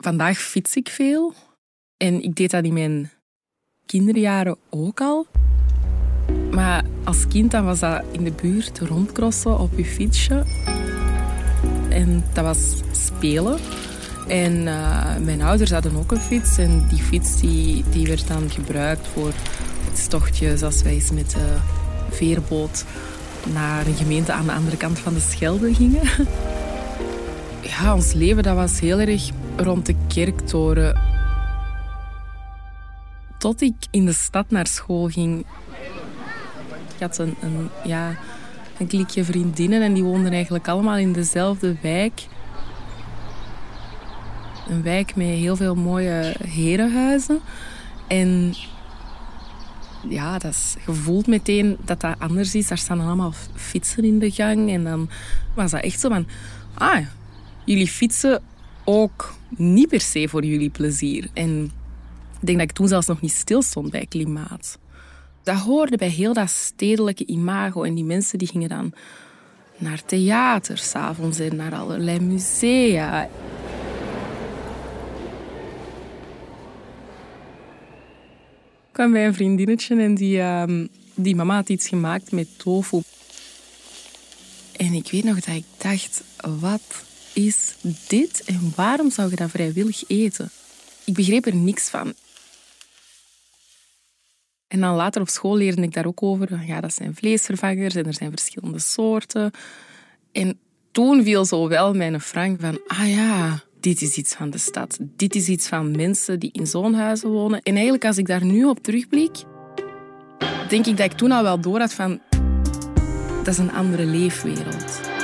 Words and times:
vandaag 0.00 0.38
fiets 0.38 0.76
ik 0.76 0.88
veel. 0.88 1.34
En 1.96 2.22
ik 2.22 2.34
deed 2.34 2.50
dat 2.50 2.64
in 2.64 2.72
mijn 2.72 3.10
kinderjaren 3.86 4.56
ook 4.70 5.00
al. 5.00 5.26
Maar 6.50 6.84
als 7.04 7.28
kind 7.28 7.50
dan 7.50 7.64
was 7.64 7.78
dat 7.78 8.02
in 8.10 8.24
de 8.24 8.32
buurt 8.32 8.78
rondcrossen 8.78 9.58
op 9.58 9.70
je 9.76 9.84
fietsje. 9.84 10.44
En 11.88 12.24
dat 12.32 12.44
was 12.44 12.74
spelen. 12.92 13.58
En 14.28 14.52
uh, 14.52 15.16
mijn 15.16 15.42
ouders 15.42 15.70
hadden 15.70 15.96
ook 15.96 16.10
een 16.10 16.20
fiets. 16.20 16.58
En 16.58 16.86
die 16.88 17.02
fiets 17.02 17.40
die, 17.40 17.84
die 17.90 18.06
werd 18.06 18.28
dan 18.28 18.50
gebruikt 18.50 19.06
voor 19.06 19.32
tochtjes 20.08 20.62
als 20.62 20.82
wij 20.82 20.92
eens 20.92 21.10
met 21.10 21.30
de 21.30 21.56
veerboot 22.10 22.84
naar 23.52 23.86
een 23.86 23.94
gemeente 23.94 24.32
aan 24.32 24.46
de 24.46 24.52
andere 24.52 24.76
kant 24.76 24.98
van 24.98 25.14
de 25.14 25.20
Schelde 25.20 25.74
gingen. 25.74 26.02
Ja, 27.62 27.94
ons 27.94 28.12
leven 28.12 28.42
dat 28.42 28.54
was 28.54 28.80
heel 28.80 29.00
erg 29.00 29.30
rond 29.62 29.86
de 29.86 29.94
kerktoren. 30.08 31.00
Tot 33.38 33.60
ik 33.60 33.74
in 33.90 34.04
de 34.04 34.12
stad 34.12 34.50
naar 34.50 34.66
school 34.66 35.08
ging. 35.08 35.44
Ik 36.94 37.00
had 37.00 37.18
een, 37.18 37.34
een, 37.40 37.68
ja, 37.84 38.16
een 38.78 38.86
klikje 38.86 39.24
vriendinnen 39.24 39.82
en 39.82 39.92
die 39.92 40.02
woonden 40.02 40.32
eigenlijk 40.32 40.68
allemaal 40.68 40.96
in 40.96 41.12
dezelfde 41.12 41.76
wijk. 41.82 42.26
Een 44.68 44.82
wijk 44.82 45.16
met 45.16 45.26
heel 45.26 45.56
veel 45.56 45.74
mooie 45.74 46.34
herenhuizen. 46.46 47.40
En 48.06 48.54
ja, 50.08 50.38
dat 50.38 50.52
is, 50.52 50.76
je 50.86 50.92
voelt 50.92 51.26
meteen 51.26 51.76
dat 51.84 52.00
dat 52.00 52.18
anders 52.18 52.54
is. 52.54 52.68
Daar 52.68 52.78
staan 52.78 53.00
allemaal 53.00 53.32
fietsen 53.54 54.04
in 54.04 54.18
de 54.18 54.30
gang. 54.30 54.70
En 54.70 54.84
dan 54.84 55.10
was 55.54 55.70
dat 55.70 55.82
echt 55.82 56.00
zo 56.00 56.08
van... 56.08 56.26
Ah, 56.74 57.06
jullie 57.64 57.88
fietsen 57.88 58.42
ook 58.90 59.34
niet 59.48 59.88
per 59.88 60.00
se 60.00 60.28
voor 60.28 60.44
jullie 60.44 60.70
plezier. 60.70 61.28
En 61.34 61.64
ik 62.40 62.46
denk 62.46 62.58
dat 62.58 62.68
ik 62.68 62.74
toen 62.74 62.88
zelfs 62.88 63.06
nog 63.06 63.20
niet 63.20 63.32
stil 63.32 63.62
stond 63.62 63.90
bij 63.90 64.06
klimaat. 64.06 64.78
Dat 65.42 65.56
hoorde 65.56 65.96
bij 65.96 66.08
heel 66.08 66.32
dat 66.32 66.50
stedelijke 66.50 67.26
imago. 67.26 67.82
En 67.82 67.94
die 67.94 68.04
mensen 68.04 68.38
die 68.38 68.48
gingen 68.48 68.68
dan 68.68 68.92
naar 69.78 70.04
theater 70.04 70.78
s'avonds 70.78 71.38
en 71.38 71.56
naar 71.56 71.74
allerlei 71.74 72.20
musea. 72.20 73.24
Ik 78.88 78.96
kwam 79.06 79.12
bij 79.12 79.26
een 79.26 79.34
vriendinnetje 79.34 79.96
en 80.02 80.14
die, 80.14 80.36
uh, 80.36 80.64
die 81.14 81.36
mama 81.36 81.54
had 81.54 81.68
iets 81.68 81.88
gemaakt 81.88 82.32
met 82.32 82.48
tofu. 82.56 83.02
En 84.76 84.92
ik 84.92 85.10
weet 85.10 85.24
nog 85.24 85.40
dat 85.40 85.54
ik 85.54 85.64
dacht, 85.78 86.22
wat 86.60 87.08
is 87.32 87.74
dit 88.08 88.42
en 88.44 88.72
waarom 88.76 89.10
zou 89.10 89.30
je 89.30 89.36
dat 89.36 89.50
vrijwillig 89.50 90.04
eten? 90.06 90.50
Ik 91.04 91.14
begreep 91.14 91.46
er 91.46 91.54
niks 91.54 91.88
van. 91.88 92.14
En 94.68 94.80
dan 94.80 94.94
later 94.94 95.20
op 95.20 95.28
school 95.28 95.56
leerde 95.56 95.82
ik 95.82 95.94
daar 95.94 96.06
ook 96.06 96.22
over. 96.22 96.64
Ja, 96.66 96.80
dat 96.80 96.94
zijn 96.94 97.14
vleesvervangers 97.14 97.94
en 97.94 98.06
er 98.06 98.14
zijn 98.14 98.30
verschillende 98.30 98.78
soorten. 98.78 99.50
En 100.32 100.58
toen 100.92 101.22
viel 101.22 101.44
zo 101.44 101.68
wel 101.68 101.94
mijn 101.94 102.20
frank 102.20 102.60
van, 102.60 102.80
ah 102.86 103.08
ja, 103.08 103.62
dit 103.80 104.02
is 104.02 104.16
iets 104.16 104.34
van 104.34 104.50
de 104.50 104.58
stad. 104.58 104.98
Dit 105.00 105.34
is 105.34 105.48
iets 105.48 105.68
van 105.68 105.90
mensen 105.90 106.38
die 106.38 106.52
in 106.52 106.66
zo'n 106.66 106.94
huizen 106.94 107.30
wonen. 107.30 107.62
En 107.62 107.72
eigenlijk 107.72 108.04
als 108.04 108.18
ik 108.18 108.26
daar 108.26 108.44
nu 108.44 108.64
op 108.64 108.82
terugblik, 108.82 109.36
denk 110.68 110.86
ik 110.86 110.96
dat 110.96 111.10
ik 111.10 111.16
toen 111.16 111.32
al 111.32 111.42
wel 111.42 111.60
door 111.60 111.78
had 111.78 111.92
van, 111.92 112.20
dat 113.36 113.46
is 113.46 113.58
een 113.58 113.72
andere 113.72 114.04
leefwereld. 114.04 115.19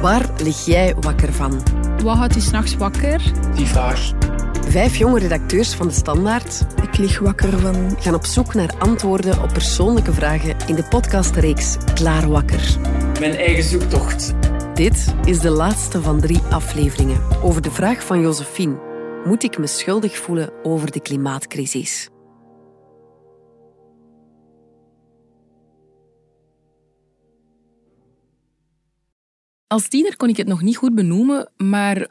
Waar 0.00 0.30
lig 0.42 0.64
jij 0.64 0.94
wakker 1.00 1.32
van? 1.32 1.62
Wat 2.02 2.16
houdt 2.16 2.34
je 2.34 2.40
s'nachts 2.40 2.76
wakker? 2.76 3.32
Die 3.54 3.66
vraag. 3.66 4.12
Vijf 4.68 4.96
jonge 4.96 5.18
redacteurs 5.18 5.74
van 5.74 5.86
De 5.86 5.92
Standaard 5.92 6.66
Ik 6.82 6.96
lig 6.96 7.18
wakker 7.18 7.58
van... 7.58 7.96
gaan 8.00 8.14
op 8.14 8.24
zoek 8.24 8.54
naar 8.54 8.74
antwoorden 8.78 9.42
op 9.42 9.52
persoonlijke 9.52 10.12
vragen 10.12 10.56
in 10.66 10.74
de 10.74 10.84
podcastreeks 10.84 11.76
Klaar 11.94 12.28
Wakker. 12.28 12.76
Mijn 13.20 13.36
eigen 13.36 13.64
zoektocht. 13.64 14.34
Dit 14.74 15.14
is 15.24 15.40
de 15.40 15.50
laatste 15.50 16.02
van 16.02 16.20
drie 16.20 16.40
afleveringen 16.50 17.20
over 17.42 17.62
de 17.62 17.70
vraag 17.70 18.04
van 18.04 18.20
Josephine. 18.20 18.80
Moet 19.24 19.42
ik 19.42 19.58
me 19.58 19.66
schuldig 19.66 20.18
voelen 20.18 20.50
over 20.62 20.90
de 20.90 21.00
klimaatcrisis? 21.00 22.08
Als 29.68 29.88
tiener 29.88 30.16
kon 30.16 30.28
ik 30.28 30.36
het 30.36 30.46
nog 30.46 30.62
niet 30.62 30.76
goed 30.76 30.94
benoemen, 30.94 31.50
maar 31.56 32.10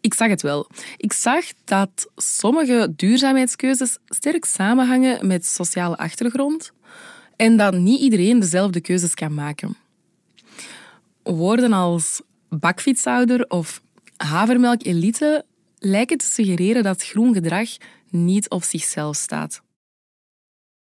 ik 0.00 0.14
zag 0.14 0.28
het 0.28 0.42
wel. 0.42 0.68
Ik 0.96 1.12
zag 1.12 1.44
dat 1.64 2.10
sommige 2.16 2.92
duurzaamheidskeuzes 2.96 3.98
sterk 4.06 4.44
samenhangen 4.44 5.26
met 5.26 5.46
sociale 5.46 5.96
achtergrond 5.96 6.72
en 7.36 7.56
dat 7.56 7.74
niet 7.74 8.00
iedereen 8.00 8.38
dezelfde 8.38 8.80
keuzes 8.80 9.14
kan 9.14 9.34
maken. 9.34 9.76
Woorden 11.22 11.72
als 11.72 12.22
bakfietshouder 12.48 13.48
of 13.48 13.82
havermelk-elite 14.16 15.44
lijken 15.78 16.18
te 16.18 16.26
suggereren 16.26 16.82
dat 16.82 17.04
groen 17.04 17.34
gedrag 17.34 17.68
niet 18.10 18.50
op 18.50 18.62
zichzelf 18.62 19.16
staat. 19.16 19.62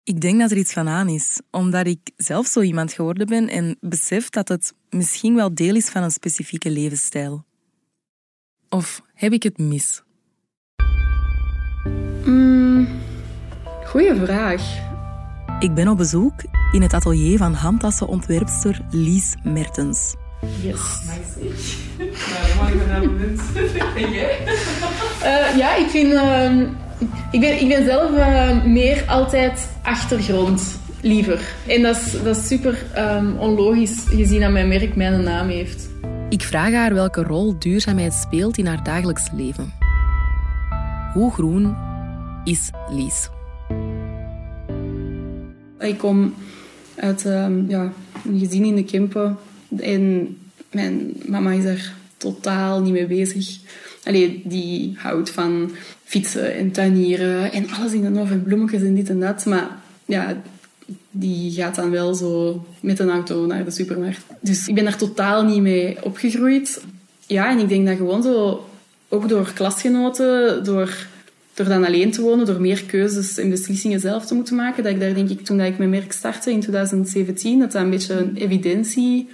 Ik 0.05 0.21
denk 0.21 0.39
dat 0.39 0.51
er 0.51 0.57
iets 0.57 0.73
van 0.73 0.87
aan 0.87 1.09
is, 1.09 1.41
omdat 1.51 1.87
ik 1.87 1.99
zelf 2.15 2.47
zo 2.47 2.61
iemand 2.61 2.93
geworden 2.93 3.27
ben 3.27 3.49
en 3.49 3.77
besef 3.79 4.29
dat 4.29 4.47
het 4.47 4.73
misschien 4.89 5.35
wel 5.35 5.53
deel 5.53 5.75
is 5.75 5.89
van 5.89 6.03
een 6.03 6.11
specifieke 6.11 6.69
levensstijl. 6.69 7.45
Of 8.69 9.01
heb 9.13 9.33
ik 9.33 9.43
het 9.43 9.57
mis? 9.57 10.03
Mm, 12.25 12.87
goeie 13.85 14.15
vraag. 14.15 14.61
Ik 15.59 15.73
ben 15.73 15.87
op 15.87 15.97
bezoek 15.97 16.33
in 16.71 16.81
het 16.81 16.93
atelier 16.93 17.37
van 17.37 17.53
handtassenontwerpster 17.53 18.85
Lies 18.89 19.35
Mertens. 19.43 20.15
Yes. 20.61 21.05
Nou, 22.57 22.71
ik 22.71 22.77
ben 22.77 22.87
naar 22.87 23.05
moment. 23.05 23.41
En 23.95 24.11
jij? 24.11 24.39
Uh, 25.21 25.57
ja, 25.57 25.75
ik 25.75 25.89
vind... 25.89 26.13
Uh, 26.13 26.82
ik, 27.31 27.39
ben, 27.39 27.61
ik 27.61 27.67
ben 27.67 27.85
zelf 27.85 28.11
uh, 28.11 28.63
meer 28.63 29.03
altijd 29.07 29.69
achtergrond 29.81 30.79
liever. 31.01 31.53
En 31.67 31.81
dat 31.81 31.95
is, 31.95 32.23
dat 32.23 32.37
is 32.37 32.47
super 32.47 32.85
um, 32.97 33.37
onlogisch 33.37 34.03
gezien 34.09 34.39
dat 34.39 34.51
mijn 34.51 34.67
merk 34.67 34.95
mijn 34.95 35.23
naam 35.23 35.47
heeft. 35.47 35.89
Ik 36.29 36.41
vraag 36.41 36.73
haar 36.73 36.93
welke 36.93 37.23
rol 37.23 37.59
duurzaamheid 37.59 38.13
speelt 38.13 38.57
in 38.57 38.65
haar 38.65 38.83
dagelijks 38.83 39.29
leven. 39.35 39.73
Hoe 41.13 41.31
groen 41.31 41.75
is 42.43 42.69
Lies? 42.89 43.29
Ik 45.79 45.97
kom 45.97 46.33
uit 46.95 47.25
um, 47.25 47.65
ja, 47.69 47.91
een 48.25 48.39
gezin 48.39 48.65
in 48.65 48.75
de 48.75 48.83
Kempen 48.83 49.37
en 49.79 50.37
mijn 50.71 51.13
mama 51.25 51.51
is 51.51 51.65
er 51.65 51.93
totaal 52.23 52.81
niet 52.81 52.93
mee 52.93 53.07
bezig. 53.07 53.57
Allee, 54.03 54.41
die 54.45 54.93
houdt 54.97 55.29
van 55.29 55.71
fietsen 56.03 56.55
en 56.55 56.71
tuinieren 56.71 57.51
en 57.51 57.69
alles 57.69 57.91
in 57.93 58.13
de 58.13 58.19
oven, 58.19 58.43
bloemetjes 58.43 58.81
en 58.81 58.95
dit 58.95 59.09
en 59.09 59.19
dat. 59.19 59.45
Maar 59.45 59.67
ja, 60.05 60.41
die 61.11 61.51
gaat 61.51 61.75
dan 61.75 61.89
wel 61.89 62.13
zo 62.13 62.65
met 62.79 62.99
een 62.99 63.09
auto 63.09 63.45
naar 63.45 63.65
de 63.65 63.71
supermarkt. 63.71 64.25
Dus 64.39 64.67
ik 64.67 64.75
ben 64.75 64.83
daar 64.83 64.97
totaal 64.97 65.43
niet 65.43 65.61
mee 65.61 65.97
opgegroeid. 66.03 66.83
Ja, 67.27 67.49
en 67.49 67.59
ik 67.59 67.69
denk 67.69 67.87
dat 67.87 67.97
gewoon 67.97 68.23
zo, 68.23 68.65
ook 69.09 69.29
door 69.29 69.51
klasgenoten, 69.53 70.63
door, 70.63 71.07
door 71.53 71.67
dan 71.67 71.85
alleen 71.85 72.11
te 72.11 72.21
wonen, 72.21 72.45
door 72.45 72.61
meer 72.61 72.83
keuzes 72.83 73.37
en 73.37 73.49
beslissingen 73.49 73.99
zelf 73.99 74.25
te 74.25 74.35
moeten 74.35 74.55
maken, 74.55 74.83
dat 74.83 74.91
ik 74.91 74.99
daar 74.99 75.13
denk 75.13 75.29
ik, 75.29 75.45
toen 75.45 75.57
dat 75.57 75.67
ik 75.67 75.77
mijn 75.77 75.89
merk 75.89 76.11
startte 76.11 76.51
in 76.51 76.59
2017, 76.59 77.59
dat 77.59 77.71
dat 77.71 77.81
een 77.81 77.89
beetje 77.89 78.13
een 78.13 78.35
evidentie 78.35 79.29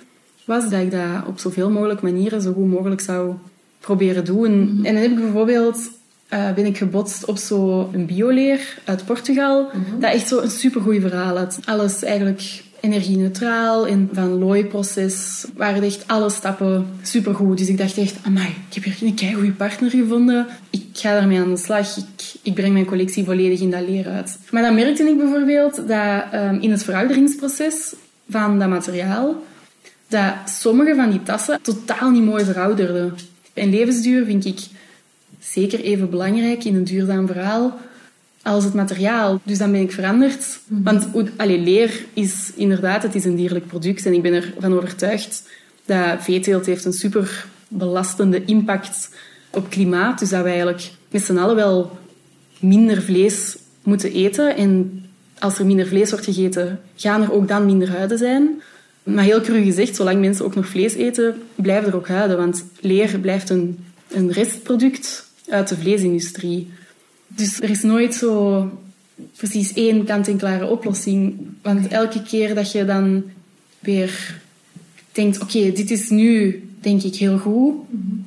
was, 0.50 0.70
dat 0.70 0.82
ik 0.82 0.92
dat 0.92 1.26
op 1.28 1.40
zoveel 1.40 1.70
mogelijk 1.70 2.02
manieren 2.02 2.42
zo 2.42 2.54
goed 2.54 2.68
mogelijk 2.68 3.02
zou 3.02 3.34
proberen 3.80 4.25
doen. 4.25 4.80
En 4.84 4.94
dan 4.94 5.01
heb 5.01 5.12
ik 5.12 5.19
bijvoorbeeld 5.19 5.90
uh, 6.34 6.54
ben 6.54 6.66
ik 6.66 6.78
gebotst 6.78 7.25
op 7.25 7.38
zo'n 7.38 8.06
bioleer 8.06 8.80
uit 8.84 9.06
Portugal. 9.06 9.63
Mhm. 9.74 10.00
Dat 10.00 10.13
echt 10.13 10.28
zo 10.28 10.40
een 10.40 10.50
supergoeie 10.50 11.01
verhaal 11.01 11.38
had. 11.38 11.60
Alles 11.66 12.04
eigenlijk 12.04 12.63
energie-neutraal 12.81 13.88
en 13.88 14.10
van 14.13 14.30
looiproces 14.30 15.46
waren 15.56 15.84
echt 15.84 16.04
alle 16.07 16.30
stappen 16.30 16.88
supergoed. 17.02 17.57
Dus 17.57 17.68
ik 17.68 17.78
dacht 17.78 17.98
echt, 17.98 18.16
amai, 18.25 18.48
ik 18.48 18.74
heb 18.74 18.84
hier 18.84 19.07
een 19.07 19.16
kei 19.16 19.34
goede 19.34 19.52
partner 19.52 19.90
gevonden. 19.90 20.48
Ik 20.69 20.86
ga 20.94 21.13
daarmee 21.13 21.40
aan 21.40 21.50
de 21.50 21.57
slag. 21.57 21.98
Ik, 21.98 22.34
ik 22.42 22.54
breng 22.54 22.74
mijn 22.74 22.86
collectie 22.86 23.24
volledig 23.24 23.60
in 23.60 23.72
dat 23.72 23.88
leer 23.88 24.07
uit. 24.07 24.38
Maar 24.52 24.62
dan 24.62 24.75
merkte 24.75 25.04
ik 25.04 25.18
bijvoorbeeld 25.18 25.75
dat 25.75 26.24
um, 26.34 26.60
in 26.60 26.72
het 26.72 26.84
verouderingsproces 26.84 27.94
van 28.30 28.60
dat 28.60 28.69
materiaal, 28.69 29.36
dat 30.09 30.33
sommige 30.45 30.95
van 30.95 31.09
die 31.09 31.23
tassen 31.23 31.61
totaal 31.61 32.09
niet 32.09 32.23
mooi 32.23 32.45
verouderden. 32.45 33.15
En 33.53 33.69
levensduur 33.69 34.25
vind 34.25 34.45
ik 34.45 34.59
zeker 35.39 35.79
even 35.79 36.09
belangrijk 36.09 36.63
in 36.63 36.75
een 36.75 36.83
duurzaam 36.83 37.27
verhaal 37.27 37.79
als 38.41 38.63
het 38.63 38.73
materiaal. 38.73 39.39
Dus 39.44 39.57
dan 39.57 39.71
ben 39.71 39.81
ik 39.81 39.91
veranderd. 39.91 40.59
Mhm. 40.67 40.83
Want 40.83 41.07
allee, 41.38 41.59
leer 41.59 42.06
is 42.13 42.51
inderdaad 42.56 43.03
het 43.03 43.15
is 43.15 43.25
een 43.25 43.35
dierlijk 43.35 43.67
product. 43.67 44.06
En 44.06 44.13
ik 44.13 44.21
ben 44.21 44.33
ervan 44.33 44.73
overtuigd 44.73 45.44
dat 45.85 46.23
veeteelt 46.23 46.65
heeft 46.65 46.85
een 46.85 46.94
super 46.94 47.45
belastende 47.67 48.45
impact 48.45 49.09
op 49.50 49.69
klimaat. 49.69 50.19
Dus 50.19 50.29
dat 50.29 50.41
wij 50.41 50.51
eigenlijk 50.51 50.91
met 51.09 51.23
z'n 51.23 51.38
allen 51.38 51.56
wel 51.56 51.97
minder 52.59 53.01
vlees 53.01 53.57
moeten 53.83 54.11
eten. 54.11 54.56
En 54.56 55.03
als 55.39 55.59
er 55.59 55.65
minder 55.65 55.88
vlees 55.88 56.09
wordt 56.09 56.25
gegeten, 56.25 56.79
gaan 56.95 57.21
er 57.21 57.31
ook 57.31 57.47
dan 57.47 57.65
minder 57.65 57.89
huiden 57.89 58.17
zijn. 58.17 58.61
Maar 59.13 59.23
heel 59.23 59.41
cru 59.41 59.63
gezegd, 59.63 59.95
zolang 59.95 60.19
mensen 60.19 60.45
ook 60.45 60.56
nog 60.56 60.67
vlees 60.67 60.94
eten, 60.94 61.41
blijven 61.56 61.89
er 61.89 61.95
ook 61.95 62.07
huiden. 62.07 62.38
Want 62.38 62.65
leer 62.79 63.19
blijft 63.19 63.50
een, 63.50 63.77
een 64.07 64.31
restproduct 64.31 65.27
uit 65.50 65.67
de 65.67 65.77
vleesindustrie. 65.77 66.71
Dus 67.27 67.61
er 67.61 67.69
is 67.69 67.81
nooit 67.81 68.15
zo 68.15 68.63
precies 69.38 69.73
één 69.73 70.06
kant-en-klare 70.06 70.65
oplossing. 70.65 71.35
Want 71.61 71.88
elke 71.88 72.21
keer 72.21 72.56
dat 72.56 72.71
je 72.71 72.85
dan 72.85 73.23
weer 73.79 74.39
denkt, 75.11 75.41
oké, 75.41 75.71
dit 75.71 75.91
is 75.91 76.09
nu 76.09 76.63
denk 76.81 77.03
ik 77.03 77.15
heel 77.15 77.38
goed, 77.38 77.73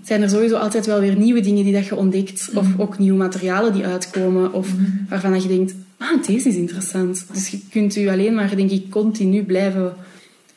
zijn 0.03 0.23
er 0.23 0.29
sowieso 0.29 0.57
altijd 0.57 0.87
wel 0.87 1.01
weer 1.01 1.17
nieuwe 1.17 1.41
dingen 1.41 1.65
die 1.65 1.73
dat 1.73 1.87
je 1.87 1.97
ontdekt. 1.97 2.51
Of 2.55 2.67
ook 2.77 2.99
nieuwe 2.99 3.19
materialen 3.19 3.73
die 3.73 3.85
uitkomen. 3.85 4.53
Of 4.53 4.69
waarvan 5.09 5.43
je 5.43 5.49
denkt, 5.49 5.75
ah, 5.97 6.27
deze 6.27 6.49
is 6.49 6.57
interessant. 6.57 7.27
Dus 7.33 7.49
je 7.49 7.59
kunt 7.71 7.95
je 7.95 8.11
alleen 8.11 8.35
maar, 8.35 8.57
denk 8.57 8.71
ik, 8.71 8.91
continu 8.91 9.43
blijven 9.43 9.93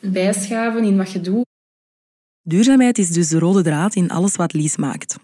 bijschaven 0.00 0.84
in 0.84 0.96
wat 0.96 1.12
je 1.12 1.20
doet. 1.20 1.44
Duurzaamheid 2.42 2.98
is 2.98 3.10
dus 3.10 3.28
de 3.28 3.38
rode 3.38 3.62
draad 3.62 3.94
in 3.94 4.10
alles 4.10 4.36
wat 4.36 4.52
Lies 4.52 4.76
maakt. 4.76 5.16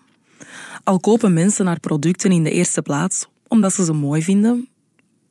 Al 0.84 1.00
kopen 1.00 1.32
mensen 1.32 1.66
haar 1.66 1.80
producten 1.80 2.32
in 2.32 2.44
de 2.44 2.50
eerste 2.50 2.82
plaats 2.82 3.26
omdat 3.48 3.74
ze 3.74 3.84
ze 3.84 3.92
mooi 3.92 4.22
vinden, 4.22 4.68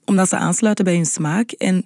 omdat 0.06 0.30
ze 0.30 0.36
aansluiten 0.38 0.86
bij 0.86 0.96
hun 0.96 1.06
smaak 1.06 1.52
en 1.52 1.86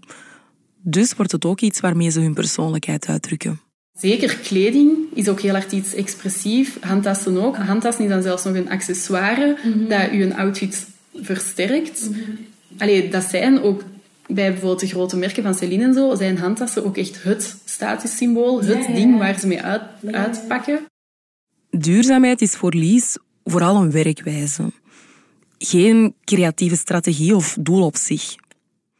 dus 0.82 1.14
wordt 1.14 1.32
het 1.32 1.46
ook 1.46 1.62
iets 1.62 1.80
waarmee 1.80 2.10
ze 2.10 2.20
hun 2.20 2.34
persoonlijkheid 2.34 3.08
uitdrukken. 3.08 3.60
Zeker 4.00 4.38
kleding 4.38 4.98
is 5.14 5.30
ook 5.30 5.40
heel 5.40 5.56
erg 5.56 5.72
iets 5.72 5.94
expressief. 5.94 6.78
Handtassen 6.82 7.44
ook. 7.44 7.56
Handtassen 7.58 8.04
is 8.04 8.10
dan 8.10 8.22
zelfs 8.22 8.44
nog 8.44 8.56
een 8.56 8.70
accessoire 8.70 9.58
dat 9.88 10.12
je 10.12 10.24
een 10.24 10.36
outfit 10.36 10.88
versterkt. 11.14 12.10
Allee, 12.78 13.10
dat 13.10 13.24
zijn 13.24 13.62
ook 13.62 13.84
bij 14.28 14.50
bijvoorbeeld 14.52 14.80
de 14.80 14.88
grote 14.88 15.18
merken 15.18 15.44
van 15.44 15.56
Celine 15.56 15.84
en 15.84 15.94
zo, 15.94 16.16
zijn 16.16 16.38
handtassen 16.38 16.86
ook 16.86 16.98
echt 16.98 17.24
het 17.24 17.56
statussymbool, 17.66 18.64
het 18.64 18.88
ding 18.88 19.18
waar 19.18 19.40
ze 19.40 19.48
mee 19.48 19.62
uit, 19.62 19.82
uitpakken. 20.12 20.86
Duurzaamheid 21.70 22.42
is 22.42 22.56
voor 22.56 22.74
Lies 22.74 23.18
vooral 23.44 23.76
een 23.76 23.92
werkwijze. 23.92 24.72
Geen 25.58 26.14
creatieve 26.24 26.76
strategie 26.76 27.36
of 27.36 27.58
doel 27.60 27.86
op 27.86 27.96
zich. 27.96 28.36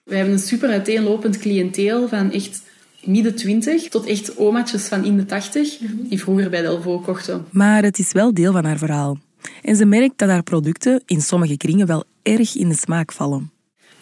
We 0.04 0.16
hebben 0.16 0.34
een 0.34 0.40
super 0.40 0.70
uiteenlopend 0.70 1.38
cliënteel 1.38 2.08
van 2.08 2.32
echt 2.32 2.62
midden 3.04 3.36
twintig 3.36 3.88
tot 3.88 4.06
echt 4.06 4.38
omaatjes 4.38 4.84
van 4.84 5.04
in 5.04 5.18
de 5.18 5.26
tachtig, 5.26 5.78
die 6.10 6.20
vroeger 6.20 6.50
bij 6.50 6.62
Delvaux 6.62 7.06
kochten. 7.06 7.46
Maar 7.52 7.84
het 7.84 8.00
is 8.00 8.12
wel 8.12 8.34
deel 8.34 8.52
van 8.52 8.66
haar 8.66 8.78
verhaal. 8.78 9.18
En 9.62 9.76
ze 9.76 9.86
merkt 9.86 10.18
dat 10.18 10.30
haar 10.30 10.44
producten 10.44 11.02
in 11.06 11.22
sommige 11.22 11.58
kringen 11.58 11.88
wel 11.88 12.04
erg 12.24 12.56
in 12.56 12.70
de 12.70 12.76
smaak 12.76 13.12
vallen. 13.12 13.52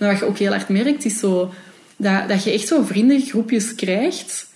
Maar 0.03 0.11
wat 0.11 0.21
je 0.21 0.27
ook 0.27 0.37
heel 0.37 0.53
erg 0.53 0.69
merkt, 0.69 1.05
is 1.05 1.19
zo 1.19 1.53
dat, 1.95 2.27
dat 2.27 2.43
je 2.43 2.51
echt 2.51 2.67
zo 2.67 2.83
vriendengroepjes 2.83 3.75
krijgt, 3.75 4.47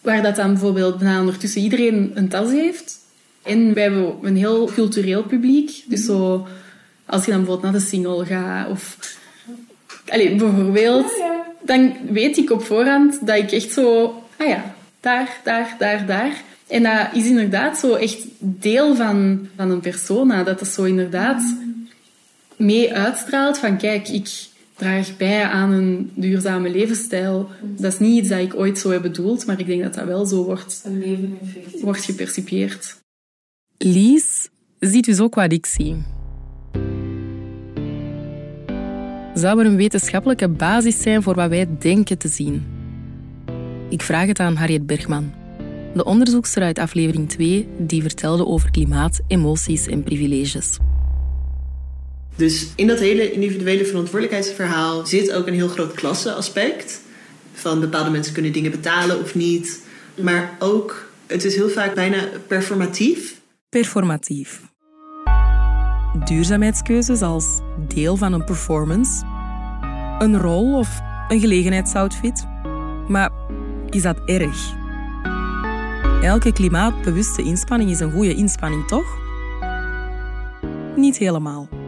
waar 0.00 0.22
dat 0.22 0.36
dan 0.36 0.52
bijvoorbeeld 0.52 0.98
bijna 0.98 1.20
ondertussen 1.20 1.62
iedereen 1.62 2.10
een 2.14 2.28
tas 2.28 2.50
heeft. 2.50 2.98
En 3.42 3.74
wij 3.74 3.82
hebben 3.82 4.14
een 4.22 4.36
heel 4.36 4.70
cultureel 4.74 5.22
publiek. 5.22 5.84
Dus 5.86 6.04
zo, 6.04 6.46
als 7.06 7.24
je 7.24 7.30
dan 7.30 7.40
bijvoorbeeld 7.40 7.72
naar 7.72 7.80
de 7.80 7.86
single 7.88 8.24
gaat, 8.24 8.68
of... 8.68 8.96
Allee, 10.08 10.34
bijvoorbeeld, 10.34 11.22
dan 11.62 11.96
weet 12.10 12.36
ik 12.36 12.50
op 12.50 12.64
voorhand 12.64 13.26
dat 13.26 13.36
ik 13.36 13.52
echt 13.52 13.72
zo... 13.72 14.14
Ah 14.36 14.48
ja, 14.48 14.74
daar, 15.00 15.40
daar, 15.44 15.76
daar, 15.78 16.06
daar. 16.06 16.42
En 16.66 16.82
dat 16.82 17.08
is 17.12 17.24
inderdaad 17.24 17.78
zo 17.78 17.94
echt 17.94 18.18
deel 18.38 18.96
van, 18.96 19.48
van 19.56 19.70
een 19.70 19.80
persona. 19.80 20.42
Dat 20.42 20.58
dat 20.58 20.68
zo 20.68 20.84
inderdaad 20.84 21.42
mee 22.56 22.94
uitstraalt 22.94 23.58
van... 23.58 23.76
Kijk, 23.76 24.08
ik 24.08 24.48
draag 24.80 25.16
bij 25.16 25.44
aan 25.44 25.70
een 25.70 26.10
duurzame 26.14 26.70
levensstijl. 26.70 27.48
Dat 27.62 27.92
is 27.92 27.98
niet 27.98 28.18
iets 28.18 28.28
dat 28.28 28.38
ik 28.38 28.54
ooit 28.54 28.78
zo 28.78 28.90
heb 28.90 29.02
bedoeld, 29.02 29.46
maar 29.46 29.60
ik 29.60 29.66
denk 29.66 29.82
dat 29.82 29.94
dat 29.94 30.04
wel 30.04 30.26
zo 30.26 30.44
wordt, 30.44 30.88
wordt 31.80 32.04
gepercipieerd. 32.04 32.96
Lies 33.78 34.48
ziet 34.78 35.04
dus 35.04 35.20
ook 35.20 35.34
wat 35.34 35.52
ik 35.52 35.66
zie. 35.66 35.96
Zou 39.34 39.60
er 39.60 39.66
een 39.66 39.76
wetenschappelijke 39.76 40.48
basis 40.48 41.02
zijn 41.02 41.22
voor 41.22 41.34
wat 41.34 41.48
wij 41.48 41.68
denken 41.78 42.18
te 42.18 42.28
zien? 42.28 42.64
Ik 43.88 44.02
vraag 44.02 44.26
het 44.26 44.40
aan 44.40 44.56
Harriet 44.56 44.86
Bergman, 44.86 45.32
de 45.94 46.04
onderzoekster 46.04 46.62
uit 46.62 46.78
aflevering 46.78 47.28
2 47.28 47.68
die 47.78 48.02
vertelde 48.02 48.46
over 48.46 48.70
klimaat, 48.70 49.20
emoties 49.26 49.86
en 49.86 50.02
privileges. 50.02 50.78
Dus 52.40 52.66
in 52.76 52.86
dat 52.86 52.98
hele 52.98 53.32
individuele 53.32 53.84
verantwoordelijkheidsverhaal 53.84 55.06
zit 55.06 55.32
ook 55.32 55.46
een 55.46 55.54
heel 55.54 55.68
groot 55.68 55.92
klasseaspect. 55.92 57.00
Van 57.52 57.80
bepaalde 57.80 58.10
mensen 58.10 58.32
kunnen 58.32 58.52
dingen 58.52 58.70
betalen 58.70 59.22
of 59.22 59.34
niet. 59.34 59.84
Maar 60.22 60.56
ook, 60.58 61.10
het 61.26 61.44
is 61.44 61.54
heel 61.54 61.68
vaak 61.68 61.94
bijna 61.94 62.28
performatief. 62.46 63.40
Performatief. 63.68 64.60
Duurzaamheidskeuzes 66.24 67.22
als 67.22 67.60
deel 67.88 68.16
van 68.16 68.32
een 68.32 68.44
performance, 68.44 69.24
een 70.18 70.38
rol 70.38 70.78
of 70.78 71.00
een 71.28 71.40
gelegenheidsoutfit. 71.40 72.46
Maar 73.08 73.30
is 73.90 74.02
dat 74.02 74.20
erg? 74.26 74.74
Elke 76.22 76.52
klimaatbewuste 76.52 77.42
inspanning 77.42 77.90
is 77.90 78.00
een 78.00 78.12
goede 78.12 78.34
inspanning, 78.34 78.86
toch? 78.86 79.18
Niet 80.96 81.16
helemaal. 81.16 81.79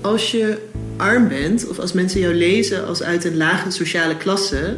Als 0.00 0.30
je 0.30 0.58
arm 0.96 1.28
bent, 1.28 1.68
of 1.68 1.78
als 1.78 1.92
mensen 1.92 2.20
jou 2.20 2.34
lezen 2.34 2.86
als 2.86 3.02
uit 3.02 3.24
een 3.24 3.36
lage 3.36 3.70
sociale 3.70 4.16
klasse, 4.16 4.76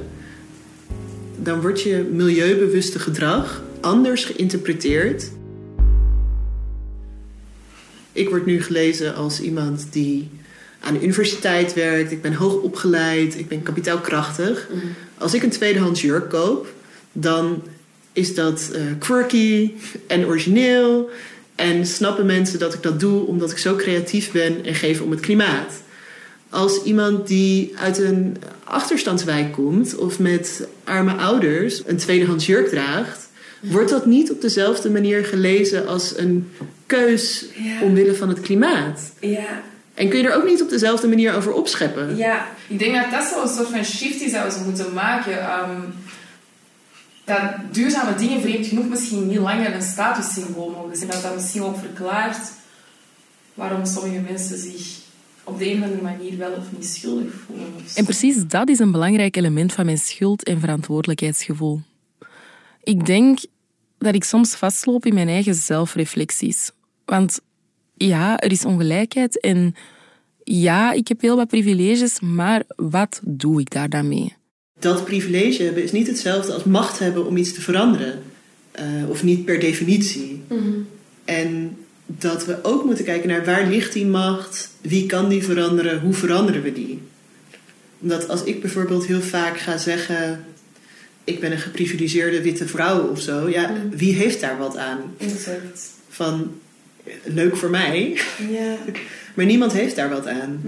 dan 1.36 1.60
wordt 1.60 1.82
je 1.82 2.08
milieubewuste 2.12 2.98
gedrag 2.98 3.62
anders 3.80 4.24
geïnterpreteerd. 4.24 5.30
Ik 8.12 8.28
word 8.28 8.46
nu 8.46 8.62
gelezen 8.62 9.14
als 9.14 9.40
iemand 9.40 9.86
die 9.90 10.30
aan 10.80 10.94
de 10.94 11.02
universiteit 11.02 11.74
werkt, 11.74 12.12
ik 12.12 12.22
ben 12.22 12.34
hoog 12.34 12.54
opgeleid, 12.54 13.38
ik 13.38 13.48
ben 13.48 13.62
kapitaalkrachtig. 13.62 14.68
Als 15.18 15.34
ik 15.34 15.42
een 15.42 15.50
tweedehands 15.50 16.00
jurk 16.00 16.28
koop, 16.28 16.66
dan 17.12 17.62
is 18.12 18.34
dat 18.34 18.70
eh, 18.72 18.82
quirky 18.98 19.72
en 20.06 20.26
origineel. 20.26 21.10
En 21.62 21.86
snappen 21.86 22.26
mensen 22.26 22.58
dat 22.58 22.74
ik 22.74 22.82
dat 22.82 23.00
doe 23.00 23.26
omdat 23.26 23.50
ik 23.50 23.58
zo 23.58 23.76
creatief 23.76 24.32
ben 24.32 24.64
en 24.64 24.74
geef 24.74 25.00
om 25.00 25.10
het 25.10 25.20
klimaat. 25.20 25.72
Als 26.50 26.82
iemand 26.82 27.26
die 27.26 27.72
uit 27.78 27.98
een 27.98 28.36
achterstandswijk 28.64 29.52
komt 29.52 29.94
of 29.96 30.18
met 30.18 30.66
arme 30.84 31.12
ouders 31.12 31.82
een 31.86 31.96
tweedehands 31.96 32.46
jurk 32.46 32.68
draagt, 32.68 33.28
wordt 33.60 33.90
dat 33.90 34.06
niet 34.06 34.30
op 34.30 34.40
dezelfde 34.40 34.90
manier 34.90 35.24
gelezen 35.24 35.86
als 35.86 36.18
een 36.18 36.50
keus 36.86 37.44
Ja. 37.54 37.82
omwille 37.82 38.14
van 38.14 38.28
het 38.28 38.40
klimaat. 38.40 39.12
Ja, 39.20 39.62
En 39.94 40.08
kun 40.08 40.18
je 40.18 40.28
er 40.28 40.34
ook 40.36 40.44
niet 40.46 40.62
op 40.62 40.68
dezelfde 40.70 41.08
manier 41.08 41.34
over 41.34 41.52
opscheppen. 41.52 42.16
ja. 42.16 42.46
Ik 42.68 42.78
denk 42.78 42.94
dat 42.94 43.10
dat 43.10 43.24
zo 43.24 43.42
een 43.42 43.48
soort 43.48 43.68
van 43.68 43.84
shift 43.84 44.20
is 44.20 44.32
dat 44.32 44.44
we 44.44 44.50
zo 44.50 44.64
moeten 44.64 44.92
maken. 44.92 45.38
Ehm, 45.40 45.80
dat 47.24 47.40
duurzame 47.72 48.14
dingen 48.14 48.40
vreemd 48.40 48.66
genoeg 48.66 48.88
misschien 48.88 49.28
niet 49.28 49.38
langer 49.38 49.74
een 49.74 49.82
statussymbool 49.82 50.70
mogen 50.70 50.96
zijn. 50.96 51.10
Dat 51.10 51.22
dat 51.22 51.34
misschien 51.34 51.62
ook 51.62 51.78
verklaart 51.78 52.52
waarom 53.54 53.86
sommige 53.86 54.20
mensen 54.20 54.58
zich 54.58 55.00
op 55.44 55.58
de 55.58 55.70
een 55.70 55.78
of 55.78 55.84
andere 55.84 56.02
manier 56.02 56.38
wel 56.38 56.52
of 56.52 56.64
niet 56.72 56.86
schuldig 56.86 57.32
voelen. 57.46 57.66
En 57.94 58.04
precies 58.04 58.46
dat 58.46 58.68
is 58.68 58.78
een 58.78 58.92
belangrijk 58.92 59.36
element 59.36 59.72
van 59.72 59.84
mijn 59.84 59.98
schuld- 59.98 60.44
en 60.44 60.60
verantwoordelijkheidsgevoel. 60.60 61.80
Ik 62.82 63.06
denk 63.06 63.38
dat 63.98 64.14
ik 64.14 64.24
soms 64.24 64.54
vastloop 64.54 65.06
in 65.06 65.14
mijn 65.14 65.28
eigen 65.28 65.54
zelfreflecties. 65.54 66.70
Want 67.04 67.40
ja, 67.94 68.38
er 68.38 68.50
is 68.50 68.64
ongelijkheid 68.64 69.40
en 69.40 69.74
ja, 70.44 70.92
ik 70.92 71.08
heb 71.08 71.20
heel 71.20 71.36
wat 71.36 71.48
privileges, 71.48 72.20
maar 72.20 72.62
wat 72.76 73.20
doe 73.24 73.60
ik 73.60 73.70
daar 73.70 73.88
dan 73.88 74.08
mee? 74.08 74.36
Dat 74.82 75.04
privilege 75.04 75.62
hebben 75.62 75.82
is 75.82 75.92
niet 75.92 76.06
hetzelfde 76.06 76.52
als 76.52 76.64
macht 76.64 76.98
hebben 76.98 77.26
om 77.26 77.36
iets 77.36 77.52
te 77.52 77.60
veranderen. 77.60 78.22
Eh, 78.72 78.84
of 79.08 79.22
niet 79.22 79.44
per 79.44 79.60
definitie. 79.60 80.42
En 81.24 81.76
dat 82.06 82.46
we 82.46 82.58
ook 82.62 82.84
moeten 82.84 83.04
kijken 83.04 83.28
naar 83.28 83.44
waar 83.44 83.66
ligt 83.66 83.92
die 83.92 84.06
macht, 84.06 84.70
wie 84.80 85.06
kan 85.06 85.28
die 85.28 85.42
veranderen, 85.42 86.00
hoe 86.00 86.12
veranderen 86.12 86.62
we 86.62 86.72
die. 86.72 87.00
Omdat 88.00 88.28
als 88.28 88.42
ik 88.44 88.60
bijvoorbeeld 88.60 89.06
heel 89.06 89.20
vaak 89.20 89.58
ga 89.58 89.76
zeggen, 89.76 90.44
ik 91.24 91.40
ben 91.40 91.52
een 91.52 91.58
geprivilegeerde 91.58 92.42
witte 92.42 92.68
vrouw 92.68 93.08
of 93.08 93.20
zo, 93.20 93.48
ja, 93.48 93.72
wie 93.90 94.14
heeft 94.14 94.40
daar 94.40 94.58
wat 94.58 94.76
aan? 94.76 94.98
Exact. 95.18 95.90
Van 96.08 96.60
leuk 97.24 97.56
voor 97.56 97.70
mij, 97.70 98.18
Ja. 98.50 98.76
maar 99.34 99.46
niemand 99.46 99.72
heeft 99.72 99.96
daar 99.96 100.10
wat 100.10 100.26
aan. 100.26 100.60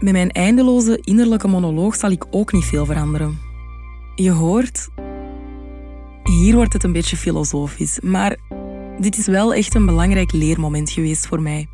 Met 0.00 0.12
mijn 0.12 0.30
eindeloze 0.30 0.98
innerlijke 1.00 1.48
monoloog 1.48 1.94
zal 1.94 2.10
ik 2.10 2.24
ook 2.30 2.52
niet 2.52 2.64
veel 2.64 2.86
veranderen. 2.86 3.38
Je 4.14 4.30
hoort, 4.30 4.88
hier 6.24 6.54
wordt 6.54 6.72
het 6.72 6.84
een 6.84 6.92
beetje 6.92 7.16
filosofisch, 7.16 8.00
maar 8.00 8.36
dit 8.98 9.18
is 9.18 9.26
wel 9.26 9.54
echt 9.54 9.74
een 9.74 9.86
belangrijk 9.86 10.32
leermoment 10.32 10.90
geweest 10.90 11.26
voor 11.26 11.42
mij. 11.42 11.68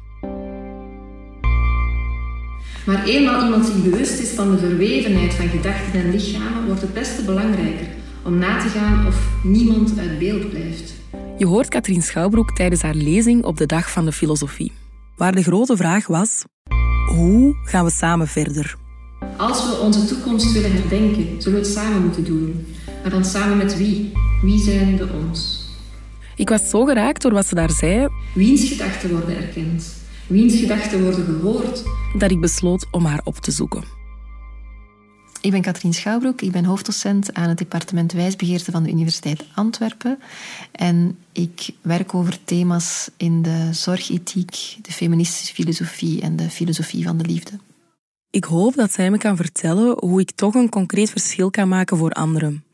Maar 2.86 3.04
eenmaal 3.04 3.44
iemand 3.44 3.66
zich 3.66 3.82
bewust 3.82 4.18
is 4.18 4.30
van 4.30 4.50
de 4.50 4.58
verwevenheid 4.58 5.34
van 5.34 5.48
gedachten 5.48 6.00
en 6.00 6.10
lichamen, 6.10 6.66
wordt 6.66 6.80
het 6.80 6.94
best 6.94 7.26
belangrijker 7.26 7.86
om 8.24 8.38
na 8.38 8.60
te 8.60 8.68
gaan 8.68 9.06
of 9.06 9.28
niemand 9.42 9.98
uit 9.98 10.18
beeld 10.18 10.50
blijft. 10.50 10.94
Je 11.38 11.46
hoort 11.46 11.68
Katrien 11.68 12.02
Schouwbroek 12.02 12.56
tijdens 12.56 12.82
haar 12.82 12.94
lezing 12.94 13.44
op 13.44 13.56
de 13.56 13.66
Dag 13.66 13.90
van 13.90 14.04
de 14.04 14.12
Filosofie, 14.12 14.72
waar 15.16 15.34
de 15.34 15.42
grote 15.42 15.76
vraag 15.76 16.06
was: 16.06 16.44
hoe 17.06 17.56
gaan 17.64 17.84
we 17.84 17.90
samen 17.90 18.28
verder? 18.28 18.76
Als 19.36 19.66
we 19.66 19.78
onze 19.82 20.04
toekomst 20.04 20.52
willen 20.52 20.72
herdenken, 20.72 21.42
zullen 21.42 21.60
we 21.60 21.64
het 21.66 21.74
samen 21.74 22.02
moeten 22.02 22.24
doen. 22.24 22.66
Maar 23.02 23.10
dan 23.10 23.24
samen 23.24 23.56
met 23.56 23.76
wie? 23.76 24.12
Wie 24.42 24.58
zijn 24.58 24.96
de 24.96 25.08
ons? 25.26 25.64
Ik 26.36 26.48
was 26.48 26.68
zo 26.70 26.84
geraakt 26.84 27.22
door 27.22 27.32
wat 27.32 27.46
ze 27.46 27.54
daar 27.54 27.70
zei. 27.70 28.08
Wiens 28.34 28.68
gedachten 28.68 29.10
worden 29.10 29.36
erkend? 29.36 29.94
Wiens 30.26 30.56
gedachten 30.56 31.02
worden 31.02 31.24
gehoord? 31.24 31.82
Dat 32.18 32.30
ik 32.30 32.40
besloot 32.40 32.86
om 32.90 33.04
haar 33.04 33.20
op 33.24 33.36
te 33.36 33.50
zoeken. 33.50 33.84
Ik 35.40 35.50
ben 35.50 35.62
Katrien 35.62 35.94
Schouwbroek, 35.94 36.40
ik 36.40 36.52
ben 36.52 36.64
hoofddocent 36.64 37.34
aan 37.34 37.48
het 37.48 37.58
departement 37.58 38.12
wijsbegeerte 38.12 38.70
van 38.70 38.82
de 38.82 38.90
Universiteit 38.90 39.44
Antwerpen. 39.54 40.18
En 40.72 41.18
ik 41.32 41.68
werk 41.80 42.14
over 42.14 42.38
thema's 42.44 43.10
in 43.16 43.42
de 43.42 43.68
zorgethiek, 43.72 44.76
de 44.82 44.92
feministische 44.92 45.54
filosofie 45.54 46.20
en 46.20 46.36
de 46.36 46.50
filosofie 46.50 47.04
van 47.04 47.18
de 47.18 47.24
liefde. 47.24 47.50
Ik 48.30 48.44
hoop 48.44 48.74
dat 48.74 48.92
zij 48.92 49.10
me 49.10 49.18
kan 49.18 49.36
vertellen 49.36 49.96
hoe 49.98 50.20
ik 50.20 50.30
toch 50.30 50.54
een 50.54 50.68
concreet 50.68 51.10
verschil 51.10 51.50
kan 51.50 51.68
maken 51.68 51.96
voor 51.96 52.10
anderen. 52.10 52.64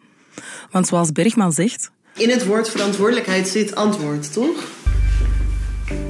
Want 0.70 0.86
zoals 0.86 1.12
Bergman 1.12 1.52
zegt... 1.52 1.90
In 2.14 2.30
het 2.30 2.46
woord 2.46 2.70
verantwoordelijkheid 2.70 3.48
zit 3.48 3.74
antwoord, 3.74 4.32
toch? 4.32 4.70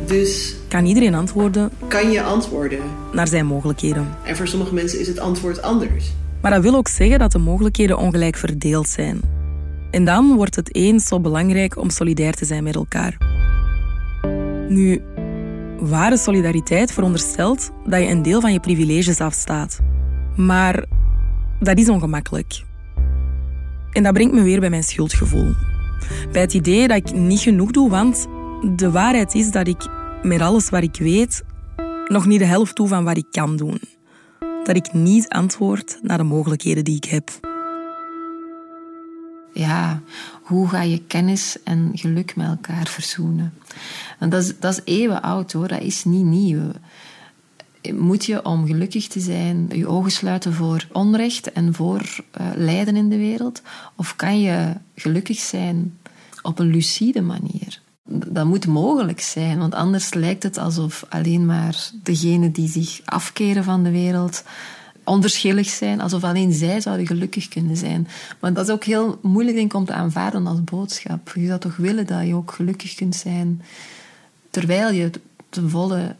Dus... 0.06 0.54
Kan 0.68 0.86
iedereen 0.86 1.14
antwoorden... 1.14 1.70
Kan 1.88 2.10
je 2.10 2.22
antwoorden. 2.22 2.80
Naar 3.12 3.28
zijn 3.28 3.46
mogelijkheden. 3.46 4.16
En 4.24 4.36
voor 4.36 4.48
sommige 4.48 4.74
mensen 4.74 5.00
is 5.00 5.06
het 5.06 5.18
antwoord 5.18 5.62
anders. 5.62 6.12
Maar 6.42 6.50
dat 6.50 6.62
wil 6.62 6.74
ook 6.74 6.88
zeggen 6.88 7.18
dat 7.18 7.32
de 7.32 7.38
mogelijkheden 7.38 7.98
ongelijk 7.98 8.36
verdeeld 8.36 8.88
zijn. 8.88 9.20
En 9.90 10.04
dan 10.04 10.34
wordt 10.34 10.56
het 10.56 10.74
eens 10.74 11.06
zo 11.06 11.20
belangrijk 11.20 11.78
om 11.78 11.90
solidair 11.90 12.34
te 12.34 12.44
zijn 12.44 12.62
met 12.62 12.74
elkaar. 12.74 13.16
Nu, 14.68 15.02
ware 15.78 16.16
solidariteit 16.16 16.92
veronderstelt 16.92 17.70
dat 17.86 18.00
je 18.00 18.08
een 18.08 18.22
deel 18.22 18.40
van 18.40 18.52
je 18.52 18.60
privileges 18.60 19.20
afstaat. 19.20 19.80
Maar 20.36 20.84
dat 21.60 21.78
is 21.78 21.88
ongemakkelijk. 21.88 22.62
En 23.92 24.02
dat 24.02 24.12
brengt 24.12 24.34
me 24.34 24.42
weer 24.42 24.60
bij 24.60 24.70
mijn 24.70 24.82
schuldgevoel. 24.82 25.54
Bij 26.32 26.40
het 26.40 26.54
idee 26.54 26.88
dat 26.88 26.96
ik 26.96 27.12
niet 27.14 27.40
genoeg 27.40 27.70
doe, 27.70 27.90
want 27.90 28.26
de 28.76 28.90
waarheid 28.90 29.34
is 29.34 29.50
dat 29.50 29.68
ik 29.68 29.88
met 30.22 30.40
alles 30.40 30.68
wat 30.68 30.82
ik 30.82 30.96
weet 30.96 31.42
nog 32.06 32.26
niet 32.26 32.38
de 32.38 32.44
helft 32.44 32.76
doe 32.76 32.88
van 32.88 33.04
wat 33.04 33.16
ik 33.16 33.26
kan 33.30 33.56
doen. 33.56 33.80
Dat 34.64 34.76
ik 34.76 34.92
niet 34.92 35.28
antwoord 35.28 35.98
naar 36.02 36.18
de 36.18 36.24
mogelijkheden 36.24 36.84
die 36.84 36.96
ik 36.96 37.04
heb. 37.04 37.30
Ja, 39.52 40.02
hoe 40.42 40.68
ga 40.68 40.82
je 40.82 41.02
kennis 41.06 41.62
en 41.62 41.90
geluk 41.94 42.36
met 42.36 42.46
elkaar 42.46 42.86
verzoenen? 42.86 43.54
En 44.18 44.30
dat, 44.30 44.42
is, 44.42 44.58
dat 44.58 44.72
is 44.72 44.80
eeuwen 44.84 45.22
oud 45.22 45.52
hoor, 45.52 45.68
dat 45.68 45.80
is 45.80 46.04
niet 46.04 46.24
nieuw. 46.24 46.70
Moet 47.92 48.24
je 48.24 48.44
om 48.44 48.66
gelukkig 48.66 49.06
te 49.06 49.20
zijn 49.20 49.68
je 49.72 49.86
ogen 49.86 50.10
sluiten 50.10 50.52
voor 50.52 50.86
onrecht 50.92 51.52
en 51.52 51.74
voor 51.74 52.00
uh, 52.00 52.46
lijden 52.54 52.96
in 52.96 53.08
de 53.08 53.18
wereld? 53.18 53.62
Of 53.96 54.16
kan 54.16 54.40
je 54.40 54.72
gelukkig 54.94 55.38
zijn 55.38 55.98
op 56.42 56.58
een 56.58 56.70
lucide 56.70 57.20
manier? 57.20 57.80
Dat 58.04 58.46
moet 58.46 58.66
mogelijk 58.66 59.20
zijn, 59.20 59.58
want 59.58 59.74
anders 59.74 60.14
lijkt 60.14 60.42
het 60.42 60.58
alsof 60.58 61.04
alleen 61.08 61.46
maar 61.46 61.90
degenen 62.02 62.52
die 62.52 62.68
zich 62.68 63.00
afkeren 63.04 63.64
van 63.64 63.82
de 63.82 63.90
wereld 63.90 64.42
onverschillig 65.04 65.68
zijn, 65.68 66.00
alsof 66.00 66.24
alleen 66.24 66.52
zij 66.52 66.80
zouden 66.80 67.06
gelukkig 67.06 67.48
kunnen 67.48 67.76
zijn. 67.76 68.08
Maar 68.40 68.52
dat 68.52 68.66
is 68.66 68.72
ook 68.72 68.84
heel 68.84 69.18
moeilijk 69.22 69.56
denk 69.56 69.74
om 69.74 69.84
te 69.84 69.92
aanvaarden 69.92 70.46
als 70.46 70.64
boodschap. 70.64 71.32
Je 71.34 71.46
zou 71.46 71.58
toch 71.58 71.76
willen 71.76 72.06
dat 72.06 72.26
je 72.26 72.34
ook 72.34 72.52
gelukkig 72.52 72.94
kunt 72.94 73.16
zijn, 73.16 73.62
terwijl 74.50 74.92
je 74.92 75.10
ten 75.48 75.70
volle 75.70 76.16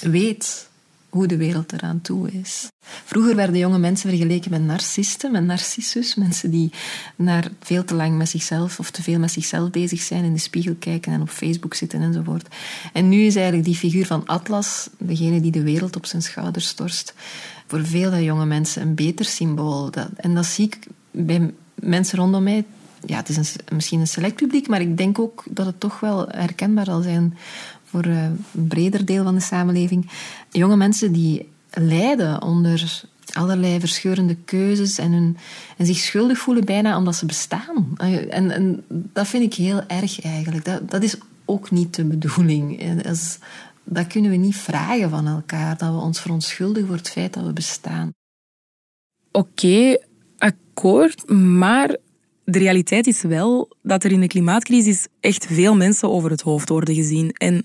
weet 0.00 0.68
hoe 1.08 1.26
de 1.26 1.36
wereld 1.36 1.72
eraan 1.72 2.00
toe 2.00 2.30
is. 2.30 2.68
Vroeger 3.04 3.36
werden 3.36 3.58
jonge 3.58 3.78
mensen 3.78 4.08
vergeleken 4.08 4.50
met 4.50 4.64
narcisten, 4.64 5.32
met 5.32 5.44
narcissus, 5.44 6.14
mensen 6.14 6.50
die 6.50 6.72
naar 7.16 7.50
veel 7.60 7.84
te 7.84 7.94
lang 7.94 8.16
met 8.16 8.28
zichzelf 8.28 8.78
of 8.78 8.90
te 8.90 9.02
veel 9.02 9.18
met 9.18 9.32
zichzelf 9.32 9.70
bezig 9.70 10.00
zijn, 10.00 10.24
in 10.24 10.32
de 10.32 10.38
spiegel 10.38 10.74
kijken 10.78 11.12
en 11.12 11.20
op 11.20 11.28
Facebook 11.28 11.74
zitten 11.74 12.02
enzovoort. 12.02 12.48
En 12.92 13.08
nu 13.08 13.20
is 13.20 13.34
eigenlijk 13.34 13.66
die 13.66 13.76
figuur 13.76 14.06
van 14.06 14.26
Atlas, 14.26 14.88
degene 14.98 15.40
die 15.40 15.50
de 15.50 15.62
wereld 15.62 15.96
op 15.96 16.06
zijn 16.06 16.22
schouders 16.22 16.72
torst, 16.72 17.14
voor 17.66 17.86
veel 17.86 18.16
jonge 18.16 18.46
mensen 18.46 18.82
een 18.82 18.94
beter 18.94 19.24
symbool. 19.24 19.90
en 20.16 20.34
dat 20.34 20.46
zie 20.46 20.66
ik 20.66 20.78
bij 21.10 21.52
mensen 21.74 22.18
rondom 22.18 22.42
mij. 22.42 22.64
Ja, 23.06 23.16
het 23.16 23.28
is 23.28 23.56
misschien 23.72 24.00
een 24.00 24.06
select 24.06 24.36
publiek, 24.36 24.68
maar 24.68 24.80
ik 24.80 24.96
denk 24.96 25.18
ook 25.18 25.44
dat 25.50 25.66
het 25.66 25.80
toch 25.80 26.00
wel 26.00 26.28
herkenbaar 26.28 26.84
zal 26.84 27.00
zijn 27.00 27.36
voor 27.86 28.04
eh, 28.04 28.24
een 28.24 28.68
breder 28.68 29.04
deel 29.04 29.24
van 29.24 29.34
de 29.34 29.40
samenleving. 29.40 30.10
Jonge 30.50 30.76
mensen 30.76 31.12
die 31.12 31.48
lijden 31.70 32.42
onder 32.42 33.04
allerlei 33.32 33.80
verscheurende 33.80 34.36
keuzes 34.44 34.98
en, 34.98 35.12
hun, 35.12 35.36
en 35.76 35.86
zich 35.86 35.96
schuldig 35.96 36.38
voelen 36.38 36.64
bijna 36.64 36.96
omdat 36.96 37.16
ze 37.16 37.26
bestaan. 37.26 37.94
En, 37.96 38.50
en 38.50 38.84
dat 38.88 39.28
vind 39.28 39.42
ik 39.42 39.54
heel 39.54 39.82
erg 39.86 40.20
eigenlijk. 40.20 40.64
Dat, 40.64 40.90
dat 40.90 41.02
is 41.02 41.16
ook 41.44 41.70
niet 41.70 41.94
de 41.94 42.04
bedoeling. 42.04 42.82
Als, 43.06 43.38
dat 43.84 44.06
kunnen 44.06 44.30
we 44.30 44.36
niet 44.36 44.56
vragen 44.56 45.10
van 45.10 45.26
elkaar, 45.26 45.76
dat 45.76 45.90
we 45.90 46.00
ons 46.00 46.20
verontschuldigen 46.20 46.86
voor 46.86 46.96
het 46.96 47.10
feit 47.10 47.34
dat 47.34 47.44
we 47.44 47.52
bestaan. 47.52 48.10
Oké, 49.32 49.98
akkoord, 50.38 51.30
maar 51.30 51.96
de 52.46 52.58
realiteit 52.58 53.06
is 53.06 53.22
wel 53.22 53.68
dat 53.82 54.04
er 54.04 54.12
in 54.12 54.20
de 54.20 54.26
klimaatcrisis 54.26 55.06
echt 55.20 55.46
veel 55.50 55.76
mensen 55.76 56.10
over 56.10 56.30
het 56.30 56.40
hoofd 56.40 56.68
worden 56.68 56.94
gezien. 56.94 57.30
En 57.30 57.64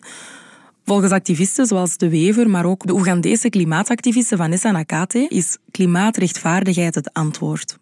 volgens 0.85 1.11
activisten 1.11 1.65
zoals 1.65 1.97
De 1.97 2.09
Wever, 2.09 2.49
maar 2.49 2.65
ook 2.65 2.87
de 2.87 2.93
Oegandese 2.93 3.49
klimaatactiviste 3.49 4.37
Vanessa 4.37 4.71
Nakate, 4.71 5.25
is 5.29 5.57
klimaatrechtvaardigheid 5.71 6.95
het 6.95 7.13
antwoord. 7.13 7.79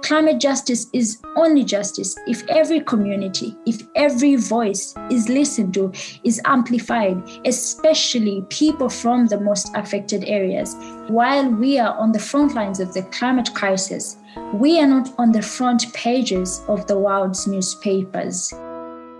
Climate 0.00 0.36
justice 0.36 0.86
is 0.90 1.18
only 1.34 1.62
justice 1.62 2.20
if 2.24 2.42
every 2.46 2.82
community, 2.82 3.54
if 3.64 3.86
every 3.92 4.38
voice 4.38 4.94
is 5.08 5.26
listened 5.26 5.72
to, 5.72 5.90
is 6.22 6.42
amplified, 6.42 7.16
especially 7.42 8.42
people 8.48 8.88
from 8.88 9.28
the 9.28 9.40
most 9.40 9.74
affected 9.74 10.24
areas. 10.24 10.74
While 11.08 11.50
we 11.50 11.80
are 11.80 11.98
on 11.98 12.12
the 12.12 12.18
front 12.18 12.54
lines 12.54 12.80
of 12.80 12.92
the 12.92 13.02
climate 13.02 13.54
crisis, 13.54 14.16
we 14.58 14.78
are 14.78 14.86
not 14.86 15.12
on 15.16 15.32
the 15.32 15.42
front 15.42 15.92
pages 15.92 16.60
of 16.66 16.84
the 16.84 16.98
world's 16.98 17.46
newspapers. 17.46 18.52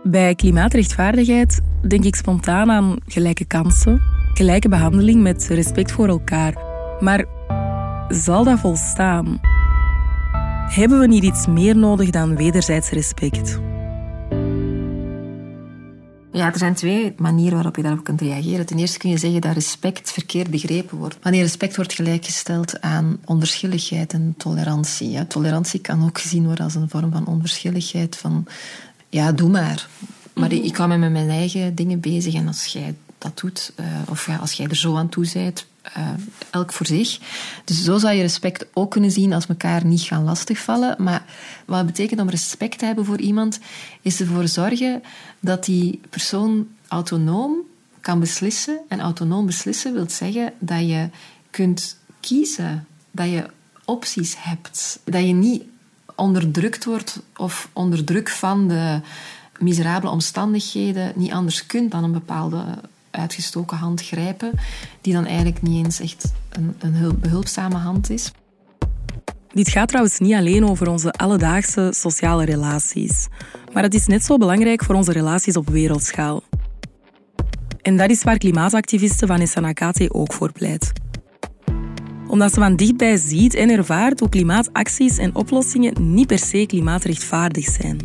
Bij 0.02 0.34
klimaatrechtvaardigheid 0.34 1.60
denk 1.88 2.04
ik 2.04 2.14
spontaan 2.14 2.70
aan 2.70 2.96
gelijke 3.06 3.44
kansen, 3.44 4.00
gelijke 4.34 4.68
behandeling 4.68 5.22
met 5.22 5.48
respect 5.48 5.92
voor 5.92 6.08
elkaar. 6.08 6.54
Maar 7.00 7.24
zal 8.08 8.44
dat 8.44 8.58
volstaan? 8.58 9.40
Hebben 10.68 10.98
we 10.98 11.06
niet 11.06 11.24
iets 11.24 11.46
meer 11.46 11.76
nodig 11.76 12.10
dan 12.10 12.36
wederzijds 12.36 12.90
respect? 12.90 13.60
Ja, 16.32 16.52
er 16.52 16.58
zijn 16.58 16.74
twee 16.74 17.14
manieren 17.16 17.54
waarop 17.54 17.76
je 17.76 17.82
daarop 17.82 18.04
kunt 18.04 18.20
reageren. 18.20 18.66
Ten 18.66 18.78
eerste 18.78 18.98
kun 18.98 19.10
je 19.10 19.18
zeggen 19.18 19.40
dat 19.40 19.52
respect 19.52 20.12
verkeerd 20.12 20.50
begrepen 20.50 20.98
wordt. 20.98 21.18
Wanneer 21.22 21.42
respect 21.42 21.76
wordt 21.76 21.92
gelijkgesteld 21.92 22.80
aan 22.80 23.18
onverschilligheid 23.24 24.12
en 24.12 24.34
tolerantie. 24.36 25.10
Ja, 25.10 25.24
tolerantie 25.24 25.80
kan 25.80 26.04
ook 26.04 26.20
gezien 26.20 26.44
worden 26.44 26.64
als 26.64 26.74
een 26.74 26.88
vorm 26.88 27.12
van 27.12 27.26
onverschilligheid. 27.26 28.16
Van, 28.16 28.46
ja, 29.08 29.32
doe 29.32 29.48
maar. 29.48 29.88
Maar 30.34 30.52
ik 30.52 30.72
kan 30.72 30.88
me 30.88 30.96
met 30.96 31.12
mijn 31.12 31.30
eigen 31.30 31.74
dingen 31.74 32.00
bezig. 32.00 32.34
En 32.34 32.46
als 32.46 32.66
jij 32.66 32.94
dat 33.20 33.38
doet, 33.38 33.72
uh, 33.80 33.86
of 34.08 34.26
ja, 34.26 34.36
als 34.36 34.52
jij 34.52 34.66
er 34.66 34.76
zo 34.76 34.96
aan 34.96 35.08
toe 35.08 35.30
bent, 35.32 35.66
uh, 35.96 36.08
elk 36.50 36.72
voor 36.72 36.86
zich. 36.86 37.18
Dus 37.64 37.82
zo 37.82 37.98
zou 37.98 38.14
je 38.14 38.22
respect 38.22 38.66
ook 38.72 38.90
kunnen 38.90 39.10
zien 39.10 39.32
als 39.32 39.46
elkaar 39.46 39.86
niet 39.86 40.00
gaan 40.00 40.24
lastigvallen. 40.24 40.94
Maar 40.98 41.24
wat 41.64 41.86
betekent 41.86 42.20
om 42.20 42.30
respect 42.30 42.78
te 42.78 42.84
hebben 42.84 43.04
voor 43.04 43.20
iemand, 43.20 43.58
is 44.02 44.20
ervoor 44.20 44.48
zorgen 44.48 45.02
dat 45.40 45.64
die 45.64 46.00
persoon 46.10 46.68
autonoom 46.88 47.56
kan 48.00 48.20
beslissen. 48.20 48.80
En 48.88 49.00
autonoom 49.00 49.46
beslissen 49.46 49.92
wil 49.92 50.10
zeggen 50.10 50.52
dat 50.58 50.88
je 50.88 51.08
kunt 51.50 51.96
kiezen, 52.20 52.86
dat 53.10 53.26
je 53.26 53.46
opties 53.84 54.34
hebt. 54.38 55.00
Dat 55.04 55.26
je 55.26 55.32
niet 55.32 55.62
onderdrukt 56.14 56.84
wordt 56.84 57.20
of 57.36 57.68
onder 57.72 58.04
druk 58.04 58.28
van 58.28 58.68
de 58.68 59.00
miserabele 59.58 60.12
omstandigheden 60.12 61.12
niet 61.14 61.32
anders 61.32 61.66
kunt 61.66 61.90
dan 61.90 62.04
een 62.04 62.12
bepaalde 62.12 62.64
uitgestoken 63.10 63.76
hand 63.76 64.02
grijpen, 64.02 64.52
die 65.00 65.12
dan 65.12 65.26
eigenlijk 65.26 65.62
niet 65.62 65.84
eens 65.84 66.00
echt 66.00 66.32
een, 66.48 66.74
een 66.78 67.18
behulpzame 67.20 67.76
hand 67.76 68.10
is. 68.10 68.32
Dit 69.52 69.68
gaat 69.68 69.88
trouwens 69.88 70.18
niet 70.18 70.34
alleen 70.34 70.68
over 70.68 70.88
onze 70.88 71.12
alledaagse 71.12 71.92
sociale 71.94 72.44
relaties, 72.44 73.28
maar 73.72 73.82
het 73.82 73.94
is 73.94 74.06
net 74.06 74.24
zo 74.24 74.36
belangrijk 74.36 74.84
voor 74.84 74.94
onze 74.94 75.12
relaties 75.12 75.56
op 75.56 75.68
wereldschaal. 75.68 76.42
En 77.82 77.96
dat 77.96 78.10
is 78.10 78.22
waar 78.22 78.38
klimaatactiviste 78.38 79.26
Vanessa 79.26 79.60
Nakate 79.60 80.14
ook 80.14 80.32
voor 80.32 80.52
pleit. 80.52 80.92
Omdat 82.28 82.52
ze 82.52 82.60
van 82.60 82.76
dichtbij 82.76 83.16
ziet 83.16 83.54
en 83.54 83.70
ervaart 83.70 84.20
hoe 84.20 84.28
klimaatacties 84.28 85.18
en 85.18 85.34
oplossingen 85.34 86.14
niet 86.14 86.26
per 86.26 86.38
se 86.38 86.66
klimaatrechtvaardig 86.66 87.64
zijn. 87.64 87.98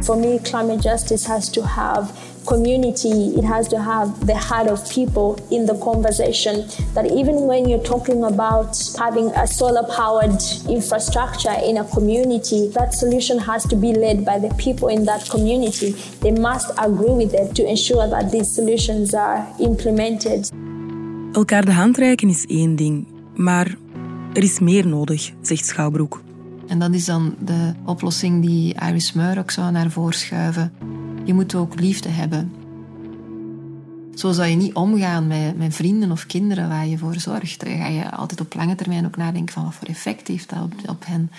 For 0.00 0.18
me, 0.18 0.38
climate 0.42 0.82
justice 0.82 1.28
has 1.28 1.50
to 1.50 1.62
have 1.62 2.12
community, 2.46 3.34
it 3.36 3.44
has 3.44 3.68
to 3.68 3.78
have 3.78 4.26
the 4.26 4.36
heart 4.36 4.68
of 4.68 4.88
people 4.90 5.38
in 5.50 5.66
the 5.66 5.74
conversation. 5.78 6.66
That 6.94 7.06
even 7.10 7.46
when 7.46 7.68
you're 7.68 7.82
talking 7.82 8.24
about 8.24 8.76
having 8.98 9.30
a 9.36 9.46
solar 9.46 9.84
powered 9.84 10.42
infrastructure 10.68 11.56
in 11.64 11.76
a 11.78 11.84
community, 11.84 12.68
that 12.74 12.94
solution 12.94 13.38
has 13.38 13.64
to 13.68 13.76
be 13.76 13.92
led 13.92 14.24
by 14.24 14.38
the 14.38 14.54
people 14.56 14.88
in 14.88 15.04
that 15.04 15.28
community. 15.28 15.94
They 16.20 16.32
must 16.32 16.70
agree 16.78 17.14
with 17.14 17.34
it 17.34 17.54
to 17.54 17.64
ensure 17.64 18.08
that 18.08 18.30
these 18.30 18.54
solutions 18.54 19.14
are 19.14 19.46
implemented. 19.58 20.50
Elkaar 21.32 21.64
de 21.64 21.72
hand 21.72 21.96
reiken 21.96 22.28
is 22.28 22.46
één 22.46 22.76
ding, 22.76 23.06
maar 23.34 23.76
er 24.32 24.42
is 24.42 24.60
meer 24.60 24.86
nodig, 24.86 25.32
zegt 25.42 25.66
Schouwbroek. 25.66 26.22
En 26.66 26.78
dat 26.78 26.94
is 26.94 27.04
dan 27.04 27.34
de 27.44 27.72
oplossing 27.86 28.42
die 28.42 28.74
Iris 28.88 29.12
Meur 29.12 29.38
ook 29.38 29.50
zou 29.50 29.70
naar 29.72 29.90
voren 29.90 30.14
schuiven. 30.14 30.72
Je 31.24 31.34
moet 31.34 31.54
ook 31.54 31.80
liefde 31.80 32.08
hebben. 32.08 32.52
Zo 34.14 34.32
zou 34.32 34.48
je 34.48 34.56
niet 34.56 34.74
omgaan 34.74 35.26
met, 35.26 35.58
met 35.58 35.74
vrienden 35.74 36.10
of 36.10 36.26
kinderen 36.26 36.68
waar 36.68 36.86
je 36.86 36.98
voor 36.98 37.14
zorgt. 37.14 37.60
Dan 37.60 37.76
ga 37.76 37.86
je 37.86 38.10
altijd 38.10 38.40
op 38.40 38.54
lange 38.54 38.74
termijn 38.74 39.06
ook 39.06 39.16
nadenken 39.16 39.54
van 39.54 39.64
wat 39.64 39.74
voor 39.74 39.88
effect 39.88 40.28
heeft 40.28 40.48
dat 40.48 40.88
op, 40.88 41.04
hen. 41.06 41.30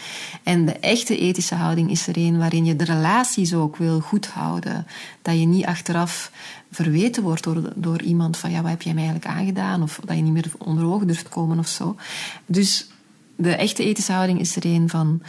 En 0.43 0.65
de 0.65 0.79
echte 0.79 1.17
ethische 1.17 1.55
houding 1.55 1.89
is 1.91 2.07
er 2.07 2.17
een 2.17 2.37
waarin 2.37 2.65
je 2.65 2.75
de 2.75 2.83
relaties 2.83 3.53
ook 3.53 3.77
wil 3.77 3.99
goed 3.99 4.27
houden. 4.27 4.85
Dat 5.21 5.39
je 5.39 5.45
niet 5.45 5.65
achteraf 5.65 6.31
verweten 6.71 7.23
wordt 7.23 7.43
door, 7.43 7.73
door 7.75 8.01
iemand 8.01 8.37
van 8.37 8.51
ja, 8.51 8.61
wat 8.61 8.71
heb 8.71 8.81
jij 8.81 8.93
mij 8.93 9.03
eigenlijk 9.03 9.37
aangedaan? 9.37 9.83
Of 9.83 9.99
dat 10.05 10.15
je 10.15 10.21
niet 10.21 10.33
meer 10.33 10.51
onder 10.57 10.85
ogen 10.85 11.07
durft 11.07 11.29
komen 11.29 11.59
of 11.59 11.67
zo. 11.67 11.95
Dus 12.45 12.87
de 13.35 13.55
echte 13.55 13.83
ethische 13.83 14.11
houding 14.11 14.39
is 14.39 14.55
er 14.55 14.65
een 14.65 14.89
van 14.89 15.21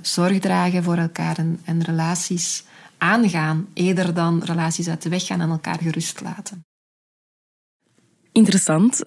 zorg 0.00 0.38
dragen 0.38 0.82
voor 0.82 0.96
elkaar 0.96 1.36
en 1.64 1.82
relaties 1.82 2.64
aangaan, 3.00 3.68
eerder 3.74 4.14
dan 4.14 4.42
relaties 4.44 4.88
uit 4.88 5.02
de 5.02 5.08
weg 5.08 5.26
gaan 5.26 5.40
en 5.40 5.50
elkaar 5.50 5.78
gerust 5.78 6.20
laten. 6.20 6.64
Interessant. 8.32 9.02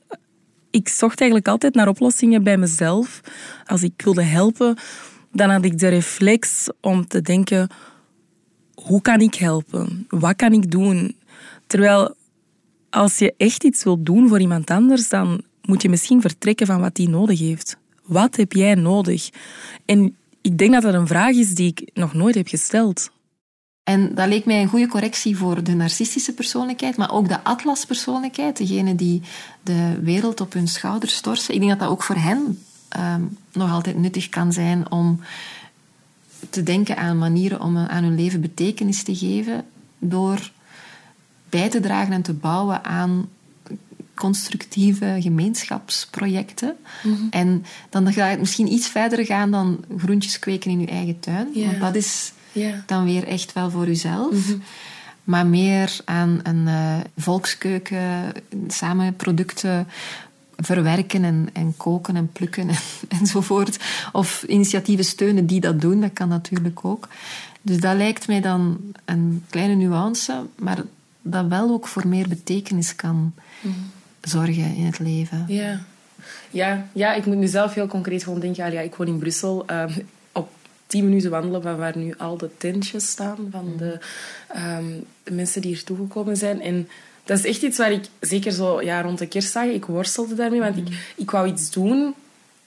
Ik 0.71 0.89
zocht 0.89 1.19
eigenlijk 1.19 1.49
altijd 1.49 1.73
naar 1.73 1.87
oplossingen 1.87 2.43
bij 2.43 2.57
mezelf. 2.57 3.21
Als 3.65 3.83
ik 3.83 4.01
wilde 4.01 4.23
helpen, 4.23 4.77
dan 5.31 5.49
had 5.49 5.65
ik 5.65 5.77
de 5.79 5.87
reflex 5.87 6.69
om 6.81 7.07
te 7.07 7.21
denken: 7.21 7.69
hoe 8.73 9.01
kan 9.01 9.19
ik 9.19 9.35
helpen? 9.35 10.05
Wat 10.09 10.35
kan 10.35 10.53
ik 10.53 10.71
doen? 10.71 11.15
Terwijl 11.67 12.15
als 12.89 13.17
je 13.17 13.33
echt 13.37 13.63
iets 13.63 13.83
wilt 13.83 14.05
doen 14.05 14.27
voor 14.27 14.39
iemand 14.39 14.69
anders, 14.69 15.09
dan 15.09 15.43
moet 15.61 15.81
je 15.81 15.89
misschien 15.89 16.21
vertrekken 16.21 16.67
van 16.67 16.79
wat 16.79 16.95
die 16.95 17.09
nodig 17.09 17.39
heeft. 17.39 17.77
Wat 18.03 18.35
heb 18.35 18.53
jij 18.53 18.75
nodig? 18.75 19.29
En 19.85 20.15
ik 20.41 20.57
denk 20.57 20.71
dat 20.73 20.81
dat 20.81 20.93
een 20.93 21.07
vraag 21.07 21.35
is 21.35 21.55
die 21.55 21.67
ik 21.67 21.89
nog 21.93 22.13
nooit 22.13 22.35
heb 22.35 22.47
gesteld. 22.47 23.11
En 23.83 24.15
dat 24.15 24.27
leek 24.27 24.45
mij 24.45 24.61
een 24.61 24.67
goede 24.67 24.87
correctie 24.87 25.37
voor 25.37 25.63
de 25.63 25.73
narcistische 25.73 26.33
persoonlijkheid, 26.33 26.97
maar 26.97 27.11
ook 27.11 27.27
de 27.27 27.43
atlaspersoonlijkheid, 27.43 28.57
degene 28.57 28.95
die 28.95 29.21
de 29.63 29.99
wereld 30.01 30.41
op 30.41 30.53
hun 30.53 30.67
schouders 30.67 31.21
torsen. 31.21 31.53
Ik 31.53 31.59
denk 31.59 31.71
dat 31.71 31.79
dat 31.79 31.89
ook 31.89 32.03
voor 32.03 32.15
hen 32.15 32.63
ehm, 32.89 33.21
nog 33.51 33.71
altijd 33.71 33.97
nuttig 33.97 34.29
kan 34.29 34.53
zijn 34.53 34.91
om 34.91 35.19
te 36.49 36.63
denken 36.63 36.97
aan 36.97 37.17
manieren 37.17 37.61
om 37.61 37.77
aan 37.77 38.03
hun 38.03 38.15
leven 38.15 38.41
betekenis 38.41 39.03
te 39.03 39.15
geven 39.15 39.65
door 39.99 40.51
bij 41.49 41.69
te 41.69 41.79
dragen 41.79 42.13
en 42.13 42.21
te 42.21 42.33
bouwen 42.33 42.83
aan 42.83 43.29
constructieve 44.13 45.17
gemeenschapsprojecten. 45.19 46.75
Mhm. 47.03 47.27
En 47.29 47.65
dan 47.89 48.13
ga 48.13 48.29
je 48.29 48.37
misschien 48.37 48.71
iets 48.71 48.87
verder 48.87 49.25
gaan 49.25 49.51
dan 49.51 49.83
groentjes 49.97 50.39
kweken 50.39 50.71
in 50.71 50.79
je 50.79 50.87
eigen 50.87 51.19
tuin. 51.19 51.47
Ja. 51.53 51.65
Want 51.65 51.79
dat 51.79 51.95
is 51.95 52.33
Ja. 52.53 52.83
dan 52.85 53.05
weer 53.05 53.27
echt 53.27 53.53
wel 53.53 53.69
voor 53.69 53.87
uzelf. 53.87 54.47
Mhm. 54.47 54.57
Maar 55.23 55.45
meer 55.47 55.95
aan 56.05 56.39
een 56.43 56.67
eh, 56.67 56.95
volkskeuken, 57.17 58.31
samen 58.67 59.15
producten 59.15 59.87
verwerken 60.57 61.23
en, 61.23 61.49
en 61.53 61.77
koken 61.77 62.15
en 62.15 62.31
plukken 62.31 62.69
en, 62.69 62.75
enzovoort. 63.19 63.79
Of 64.11 64.43
initiatieven 64.43 65.05
steunen 65.05 65.45
die 65.45 65.59
dat 65.59 65.81
doen, 65.81 66.01
dat 66.01 66.13
kan 66.13 66.27
natuurlijk 66.27 66.85
ook. 66.85 67.07
Dus 67.61 67.79
dat 67.79 67.95
lijkt 67.95 68.27
mij 68.27 68.41
dan 68.41 68.79
een 69.05 69.43
kleine 69.49 69.75
nuance, 69.75 70.45
maar 70.55 70.83
dat 71.21 71.47
wel 71.47 71.69
ook 71.69 71.87
voor 71.87 72.07
meer 72.07 72.27
betekenis 72.27 72.95
kan 72.95 73.33
zorgen 74.21 74.75
in 74.75 74.85
het 74.85 74.99
leven. 74.99 75.45
Ja. 75.47 75.81
Ja, 76.49 76.87
ja, 76.93 77.13
ik 77.13 77.25
moet 77.25 77.37
nu 77.37 77.47
zelf 77.47 77.73
heel 77.73 77.87
concreet 77.87 78.23
gewoon 78.23 78.39
denken. 78.39 78.71
Ja, 78.71 78.79
ik 78.79 78.95
woon 78.95 79.07
in 79.07 79.17
Brussel. 79.17 79.63
ehm, 79.67 79.99
tien 80.87 81.03
minuten 81.03 81.29
wandelen 81.29 81.61
van 81.61 81.77
waar 81.77 81.97
nu 81.97 82.13
al 82.17 82.37
de 82.37 82.49
tentjes 82.57 83.07
staan 83.07 83.47
van 83.51 83.73
de, 83.77 83.99
ehm, 84.47 84.85
de 85.23 85.31
mensen 85.31 85.61
die 85.61 85.73
hier 85.73 85.83
toegekomen 85.83 86.37
zijn. 86.37 86.61
En 86.61 86.89
dat 87.23 87.37
is 87.37 87.45
echt 87.45 87.61
iets 87.61 87.77
waar 87.77 87.91
ik, 87.91 88.05
zeker 88.19 88.51
zo 88.51 88.81
ja, 88.81 89.01
rond 89.01 89.19
de 89.19 89.27
kerstdagen, 89.27 89.73
ik 89.73 89.85
worstelde 89.85 90.35
daarmee. 90.35 90.59
Want 90.59 90.77
ik, 90.77 90.87
ik 91.15 91.31
wou 91.31 91.47
iets 91.47 91.71
doen, 91.71 92.13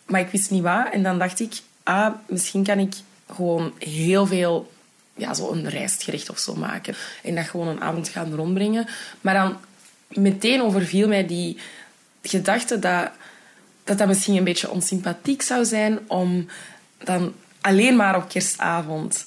maar 0.06 0.20
ik 0.20 0.28
wist 0.28 0.50
niet 0.50 0.62
wat. 0.62 0.92
En 0.92 1.02
dan 1.02 1.18
dacht 1.18 1.40
ik, 1.40 1.52
ah, 1.82 2.14
misschien 2.26 2.64
kan 2.64 2.78
ik 2.78 2.94
gewoon 3.32 3.72
heel 3.78 4.26
veel 4.26 4.72
ja, 5.14 5.34
zo 5.34 5.52
een 5.52 5.68
rijstgerecht 5.68 6.30
of 6.30 6.38
zo 6.38 6.54
maken. 6.54 6.94
En 7.22 7.34
dat 7.34 7.44
gewoon 7.44 7.68
een 7.68 7.80
avond 7.80 8.08
gaan 8.08 8.34
rondbrengen. 8.34 8.86
Maar 9.20 9.34
dan 9.34 9.56
meteen 10.08 10.62
overviel 10.62 11.08
mij 11.08 11.26
die 11.26 11.56
gedachte 12.22 12.78
dat, 12.78 13.10
dat 13.84 13.98
dat 13.98 14.06
misschien 14.06 14.36
een 14.36 14.44
beetje 14.44 14.70
onsympathiek 14.70 15.42
zou 15.42 15.64
zijn 15.64 15.98
om 16.06 16.48
dan 17.04 17.34
alleen 17.66 17.96
maar 17.96 18.16
op 18.16 18.28
kerstavond 18.28 19.26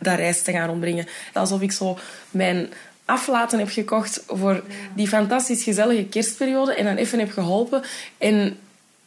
dat 0.00 0.16
rijst 0.16 0.44
te 0.44 0.52
gaan 0.52 0.68
rondbrengen. 0.68 1.06
Alsof 1.32 1.60
ik 1.60 1.72
zo 1.72 1.98
mijn 2.30 2.68
aflaten 3.04 3.58
heb 3.58 3.68
gekocht 3.68 4.22
voor 4.26 4.62
die 4.94 5.08
fantastisch 5.08 5.62
gezellige 5.62 6.04
kerstperiode 6.04 6.74
en 6.74 6.84
dan 6.84 6.96
even 6.96 7.18
heb 7.18 7.30
geholpen. 7.30 7.82
En 8.18 8.56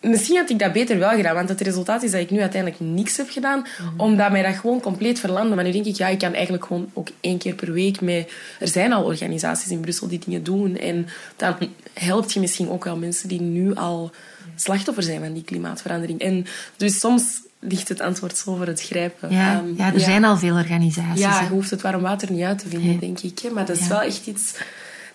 misschien 0.02 0.38
had 0.38 0.50
ik 0.50 0.60
dat 0.60 0.74
beter 0.74 1.00
wel 1.00 1.16
gedaan, 1.16 1.36
want 1.36 1.50
het 1.50 1.62
resultaat 1.62 2.04
is 2.04 2.12
dat 2.12 2.22
ik 2.22 2.30
nu 2.30 2.42
uiteindelijk 2.42 2.82
niks 2.82 3.18
heb 3.18 3.30
gedaan, 3.30 3.66
omdat 3.98 4.32
mij 4.32 4.44
dat 4.44 4.56
gewoon 4.56 4.80
compleet 4.80 5.20
verlandde. 5.20 5.56
Maar 5.56 5.64
nu 5.64 5.72
denk 5.72 5.86
ik, 5.86 5.96
ja, 5.96 6.08
ik 6.08 6.20
kan 6.20 6.34
eigenlijk 6.34 6.66
gewoon 6.66 6.90
ook 6.94 7.08
één 7.20 7.38
keer 7.38 7.54
per 7.54 7.72
week 7.72 8.02
mee... 8.02 8.28
Er 8.60 8.68
zijn 8.68 8.94
al 8.94 9.04
organisaties 9.04 9.72
in 9.72 9.80
Brussel 9.80 10.08
die 10.08 10.20
dingen 10.26 10.44
doen 10.44 10.78
en 10.78 11.08
dan 11.36 11.56
helpt 11.94 12.34
je 12.34 12.40
misschien 12.40 12.70
ook 12.70 12.84
wel 12.84 12.98
mensen 12.98 13.28
die 13.28 13.42
nu 13.42 13.76
al 13.76 14.12
slachtoffer 14.56 15.04
zijn 15.04 15.20
van 15.20 15.34
die 15.34 15.44
klimaatverandering. 15.44 16.20
En 16.20 16.46
dus 16.78 17.00
soms 17.00 17.42
ligt 17.68 17.90
het 17.90 18.02
antwoord 18.02 18.38
zo 18.38 18.56
voor 18.56 18.66
het 18.68 18.82
grijpen. 18.82 19.32
Ja, 19.32 19.54
Ehm, 19.54 19.66
ja 19.78 19.94
er 19.94 20.00
zijn 20.00 20.24
al 20.24 20.38
veel 20.38 20.56
organisaties. 20.56 21.22
ja, 21.24 21.42
je 21.42 21.48
hoeft 21.48 21.70
het 21.70 21.82
warm 21.82 22.02
water 22.02 22.32
niet 22.32 22.44
uit 22.44 22.60
te 22.60 22.68
vinden, 22.70 22.88
Nee. 22.90 23.00
denk 23.00 23.20
ik. 23.20 23.40
hè. 23.40 23.50
Maar 23.50 23.66
dat 23.66 23.76
is 23.78 23.84
Ja. 23.84 23.90
wel 23.90 24.02
echt 24.02 24.28
iets... 24.28 24.54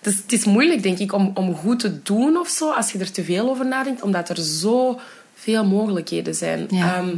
Het 0.01 0.13
is, 0.13 0.17
het 0.21 0.31
is 0.33 0.45
moeilijk, 0.45 0.83
denk 0.83 0.97
ik, 0.99 1.13
om, 1.13 1.31
om 1.33 1.55
goed 1.55 1.79
te 1.79 2.01
doen 2.03 2.37
of 2.37 2.47
zo, 2.47 2.71
als 2.71 2.91
je 2.91 2.99
er 2.99 3.11
te 3.11 3.23
veel 3.23 3.49
over 3.49 3.67
nadenkt, 3.67 4.01
omdat 4.01 4.29
er 4.29 4.37
zo 4.41 4.99
veel 5.33 5.65
mogelijkheden 5.65 6.35
zijn. 6.35 6.65
Ja. 6.69 6.95
Ehm, 6.95 7.15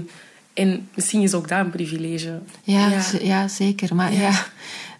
en 0.54 0.88
misschien 0.96 1.22
is 1.22 1.34
ook 1.34 1.48
dat 1.48 1.60
een 1.60 1.70
privilege. 1.70 2.40
Ja, 2.64 2.90
ja 3.22 3.48
zeker. 3.48 3.96
Maar, 3.96 4.14
Ja. 4.14 4.20
ja. 4.20 4.46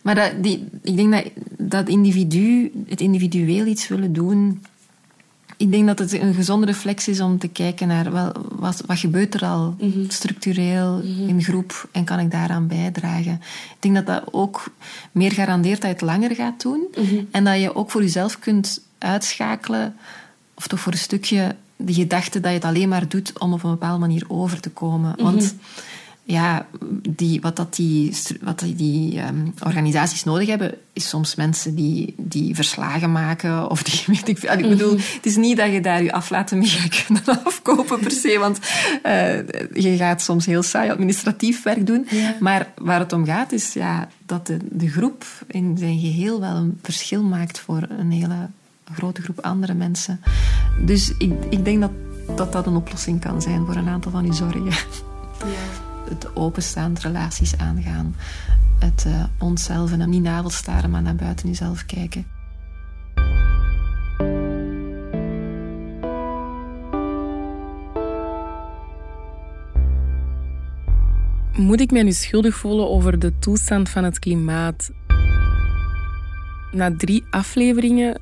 maar 0.02 0.16
dat, 0.16 0.32
die, 0.42 0.68
ik 0.84 0.96
denk 0.96 1.12
dat 1.12 1.24
dat 1.58 1.88
individu, 1.90 2.72
het 2.88 3.02
individueel 3.02 3.66
iets 3.66 3.88
willen 3.88 4.14
doen... 4.14 4.64
Ik 5.62 5.72
denk 5.72 5.88
dat 5.88 6.00
het 6.00 6.14
een 6.14 6.34
gezonde 6.34 6.66
reflex 6.66 7.08
is 7.08 7.20
om 7.20 7.38
te 7.38 7.48
kijken 7.48 7.88
naar 7.88 8.12
wel, 8.12 8.32
wat, 8.56 8.84
wat 8.86 9.00
gebeurt 9.00 9.34
er 9.34 9.46
al 9.46 9.76
structureel 10.08 11.02
in 11.28 11.44
groep 11.44 11.90
en 11.92 12.04
kan 12.04 12.20
ik 12.20 12.32
daaraan 12.32 12.68
bijdragen. 12.68 13.34
Ik 13.70 13.78
denk 13.80 13.96
dat 13.96 14.06
dat 14.06 14.24
ook 14.34 14.64
meer 15.12 15.32
garandeert 15.32 15.82
dat 15.82 15.90
je 15.90 15.96
het 15.96 16.06
langer 16.06 16.36
gaat 16.36 16.62
doen 16.62 16.88
en 17.32 17.44
dat 17.44 17.60
je 17.60 17.76
ook 17.76 17.92
voor 17.92 18.02
jezelf 18.02 18.40
kunt 18.40 18.82
uitschakelen, 18.98 19.96
of 20.54 20.68
toch 20.68 20.80
voor 20.80 20.92
een 20.92 20.98
stukje 20.98 21.56
de 21.76 21.94
gedachte 21.94 22.40
dat 22.40 22.52
je 22.52 22.58
het 22.58 22.66
alleen 22.66 22.90
maar 22.90 23.08
doet 23.08 23.40
om 23.40 23.54
op 23.54 23.64
een 23.64 23.70
bepaalde 23.70 24.00
manier 24.00 24.26
over 24.28 24.60
te 24.60 24.70
komen. 24.70 25.16
Want 25.18 25.56
ja, 26.24 26.66
die, 27.10 27.42
wat, 27.42 27.56
dat 27.56 27.76
die, 27.76 28.16
wat 28.42 28.64
die, 28.76 29.20
ehm, 29.20 29.48
organisaties 29.64 30.24
nodig 30.24 30.48
hebben, 30.48 30.74
is 30.94 31.10
soms 31.10 31.36
mensen 31.36 31.76
die, 31.76 32.14
die 32.18 32.56
verslagen 32.56 33.12
maken. 33.12 33.70
Of 33.70 33.84
die, 33.84 34.04
weet 34.16 34.28
ik, 34.28 34.70
bedoel, 34.70 34.98
het 34.98 35.26
is 35.26 35.36
niet 35.36 35.58
dat 35.58 35.72
je 35.72 35.82
daar 35.82 36.04
je 36.04 36.12
aflaten 36.12 36.58
mee 36.58 36.68
gaat 36.68 36.96
kunnen 37.06 37.44
afkopen 37.44 38.00
per 38.00 38.12
se. 38.12 38.38
Want 38.40 38.60
eh, 39.04 39.38
je 39.74 39.96
gaat 39.98 40.22
soms 40.22 40.46
heel 40.46 40.64
saai 40.64 40.90
administratief 40.90 41.64
werk 41.64 41.86
doen. 41.86 42.08
Maar 42.40 42.68
waar 42.78 43.00
het 43.00 43.14
om 43.14 43.26
gaat, 43.26 43.52
is 43.52 43.74
ja, 43.74 44.08
dat 44.26 44.48
de, 44.48 44.58
de 44.70 44.90
groep 44.90 45.26
in 45.48 45.78
zijn 45.78 46.00
geheel 46.00 46.40
wel 46.40 46.56
een 46.56 46.80
verschil 46.82 47.24
maakt 47.24 47.60
voor 47.60 47.88
een 47.98 48.12
hele 48.12 48.50
grote 48.94 49.22
groep 49.22 49.40
andere 49.40 49.74
mensen. 49.74 50.22
Dus 50.86 51.14
ik, 51.18 51.34
ik 51.50 51.66
denk 51.66 51.82
dat, 51.82 51.92
dat 52.36 52.52
dat 52.52 52.66
een 52.66 52.76
oplossing 52.76 53.22
kan 53.22 53.42
zijn 53.42 53.66
voor 53.66 53.76
een 53.76 53.90
aantal 53.90 54.12
van 54.12 54.24
die 54.24 54.34
zorgen. 54.34 54.66
Ja. 54.66 55.91
Het 56.12 56.36
openstaand 56.36 57.00
relaties 57.00 57.58
aangaan. 57.58 58.16
Het 58.80 59.06
uh, 59.08 59.24
onszelf 59.40 59.92
en 59.92 60.10
niet 60.10 60.22
navelstaren, 60.22 60.90
maar 60.90 61.02
naar 61.02 61.16
buiten 61.16 61.48
jezelf 61.48 61.86
kijken. 61.86 62.26
Moet 71.58 71.80
ik 71.80 71.92
mij 71.92 72.04
nu 72.04 72.12
schuldig 72.12 72.56
voelen 72.56 72.90
over 72.90 73.20
de 73.20 73.40
toestand 73.40 73.90
van 73.90 74.04
het 74.04 74.20
klimaat? 74.20 74.92
Na 76.72 76.96
drie 76.98 77.24
afleveringen 77.30 78.22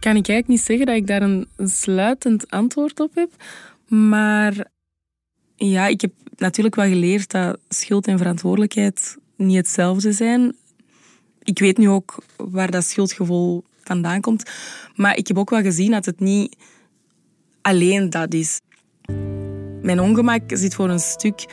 kan 0.00 0.16
ik 0.16 0.28
eigenlijk 0.28 0.48
niet 0.48 0.60
zeggen 0.60 0.86
dat 0.86 0.96
ik 0.96 1.06
daar 1.06 1.22
een, 1.22 1.48
sluitend 1.56 2.50
antwoord 2.50 3.00
op 3.00 3.14
heb. 3.14 3.30
Maar 3.88 4.66
ja, 5.56 5.86
ik 5.86 6.00
heb 6.00 6.12
natuurlijk 6.36 6.74
wel 6.74 6.88
geleerd 6.88 7.30
dat 7.30 7.58
schuld 7.68 8.06
en 8.06 8.18
verantwoordelijkheid 8.18 9.16
niet 9.36 9.56
hetzelfde 9.56 10.12
zijn. 10.12 10.56
Ik 11.42 11.58
weet 11.58 11.78
nu 11.78 11.88
ook 11.88 12.22
waar 12.36 12.70
dat 12.70 12.84
schuldgevoel 12.84 13.64
vandaan 13.82 14.20
komt. 14.20 14.50
Maar 14.94 15.16
ik 15.16 15.28
heb 15.28 15.38
ook 15.38 15.50
wel 15.50 15.62
gezien 15.62 15.90
dat 15.90 16.04
het 16.04 16.20
niet 16.20 16.56
alleen 17.62 18.10
dat 18.10 18.34
is. 18.34 18.60
Mijn 19.82 20.00
ongemak 20.00 20.42
zit 20.46 20.74
voor 20.74 20.90
een 20.90 20.98
stuk 20.98 21.46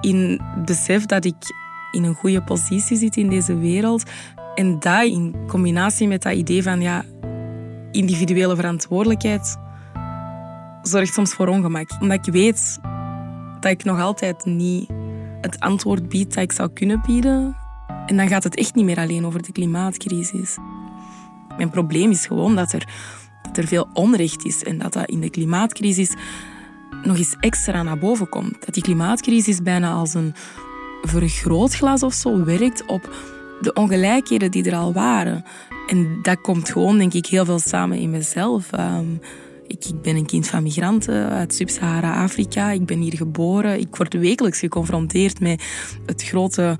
in 0.00 0.40
besef 0.64 1.06
dat 1.06 1.24
ik 1.24 1.34
in 1.92 2.04
een 2.04 2.14
goede 2.14 2.42
positie 2.42 2.96
zit 2.96 3.16
in 3.16 3.28
deze 3.28 3.58
wereld. 3.58 4.02
En 4.54 4.78
dat 4.78 5.04
in 5.04 5.34
combinatie 5.46 6.08
met 6.08 6.22
dat 6.22 6.32
idee 6.32 6.62
van 6.62 6.80
ja, 6.80 7.04
individuele 7.90 8.56
verantwoordelijkheid 8.56 9.56
zorgt 10.82 11.14
soms 11.14 11.34
voor 11.34 11.48
ongemak. 11.48 11.90
Omdat 12.00 12.26
ik 12.26 12.32
weet 12.32 12.78
dat 13.64 13.72
ik 13.72 13.84
nog 13.84 14.00
altijd 14.00 14.44
niet 14.44 14.90
het 15.40 15.60
antwoord 15.60 16.08
bied 16.08 16.34
dat 16.34 16.42
ik 16.42 16.52
zou 16.52 16.68
kunnen 16.72 17.02
bieden. 17.06 17.56
En 18.06 18.16
dan 18.16 18.28
gaat 18.28 18.44
het 18.44 18.56
echt 18.56 18.74
niet 18.74 18.84
meer 18.84 18.98
alleen 18.98 19.26
over 19.26 19.42
de 19.42 19.52
klimaatcrisis. 19.52 20.56
Mijn 21.56 21.70
probleem 21.70 22.10
is 22.10 22.26
gewoon 22.26 22.56
dat 22.56 22.72
er, 22.72 22.88
er 23.52 23.66
veel 23.66 23.88
onrecht 23.92 24.44
is 24.44 24.62
en 24.62 24.78
dat 24.78 24.92
dat 24.92 25.08
in 25.08 25.20
de 25.20 25.30
klimaatcrisis 25.30 26.14
nog 27.02 27.16
eens 27.16 27.36
extra 27.40 27.82
naar 27.82 27.98
boven 27.98 28.28
komt. 28.28 28.64
Dat 28.64 28.74
die 28.74 28.82
klimaatcrisis 28.82 29.62
bijna 29.62 29.92
als 29.92 30.14
een 30.14 30.34
vergrootglas 31.02 32.02
of 32.02 32.14
zo 32.14 32.44
werkt 32.44 32.86
op 32.86 33.16
de 33.60 33.72
ongelijkheden 33.72 34.50
die 34.50 34.70
er 34.70 34.76
al 34.76 34.92
waren. 34.92 35.44
En 35.86 36.18
dat 36.22 36.40
komt 36.40 36.70
gewoon, 36.70 36.98
denk 36.98 37.12
ik, 37.12 37.26
heel 37.26 37.44
veel 37.44 37.58
samen 37.58 37.98
in 37.98 38.10
mezelf. 38.10 38.72
Ehm, 38.72 39.16
ik, 39.66 39.84
ik, 39.84 40.02
ben 40.02 40.16
een 40.16 40.26
kind 40.26 40.46
van 40.46 40.62
migranten 40.62 41.28
uit 41.28 41.54
Sub-Sahara-Afrika. 41.54 42.70
Ik 42.70 42.86
ben 42.86 42.98
hier 42.98 43.16
geboren. 43.16 43.80
Ik 43.80 43.96
word 43.96 44.14
wekelijks 44.14 44.58
geconfronteerd 44.58 45.40
met 45.40 45.64
het 46.06 46.22
grote 46.22 46.76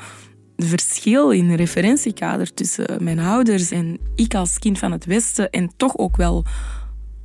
verschil 0.56 1.30
in 1.30 1.54
referentiekader 1.54 2.54
tussen 2.54 3.04
mijn 3.04 3.18
ouders 3.18 3.70
en 3.70 3.98
ik 4.14 4.34
als 4.34 4.58
kind 4.58 4.78
van 4.78 4.92
het 4.92 5.04
Westen. 5.04 5.50
En 5.50 5.70
toch 5.76 5.96
ook 5.96 6.16
wel 6.16 6.44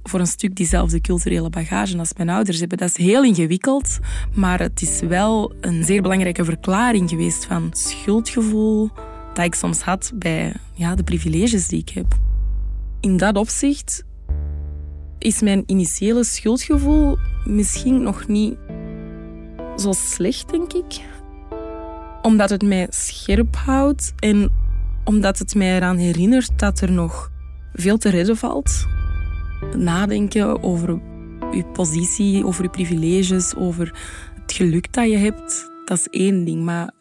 voor 0.04 0.19
een 0.19 0.28
stuk 0.28 0.56
diezelfde 0.56 1.02
culturele 1.02 1.50
bagage 1.50 1.98
als 1.98 2.13
mijn 2.17 2.30
ouders 2.30 2.60
hebben. 2.60 2.78
Dat 2.78 2.89
is 2.89 2.98
heel 2.98 3.24
ingewikkeld, 3.24 4.00
maar 4.34 4.60
het 4.60 4.82
is 4.82 5.00
wel 5.00 5.54
een 5.62 5.84
zeer 5.84 6.02
belangrijke 6.02 6.45
verklaring 6.45 7.10
geweest 7.10 7.45
van 7.45 7.69
schuldgevoel 7.72 8.89
dat 9.34 9.45
ik 9.45 9.56
soms 9.56 9.82
had 9.82 10.12
bij 10.15 10.54
ja, 10.74 10.95
de 10.95 11.04
privileges 11.04 11.67
die 11.67 11.80
ik 11.80 11.89
heb. 11.89 12.17
In 13.00 13.17
dat 13.17 13.38
opzicht 13.38 14.04
is 15.20 15.42
mijn 15.42 15.64
initiële 15.66 16.24
schuldgevoel 16.24 17.18
misschien 17.46 18.02
nog 18.02 18.28
niet 18.28 18.58
zo 19.76 19.92
slecht, 19.92 20.50
denk 20.50 20.74
ik. 20.74 21.02
Omdat 22.22 22.50
het 22.50 22.62
mij 22.62 22.88
scherp 22.90 23.56
houdt 23.56 24.14
en 24.20 24.52
omdat 25.04 25.38
het 25.38 25.56
mij 25.56 25.76
eraan 25.76 25.98
herinnert 25.98 26.60
dat 26.60 26.82
er 26.82 26.92
nog 26.92 27.32
veel 27.74 27.98
te 27.98 28.10
redden 28.10 28.38
valt 28.38 28.88
nadenken 29.78 30.64
over 30.64 31.00
je 31.52 31.66
positie, 31.74 32.46
over 32.46 32.64
je 32.64 32.70
privileges, 32.70 33.56
over 33.56 33.94
het 34.42 34.54
geluk 34.54 34.94
dat 34.94 35.10
je 35.10 35.18
hebt, 35.18 35.72
dat 35.86 35.98
is 35.98 36.08
één 36.08 36.46
ding. 36.46 36.64
Maar 36.64 36.92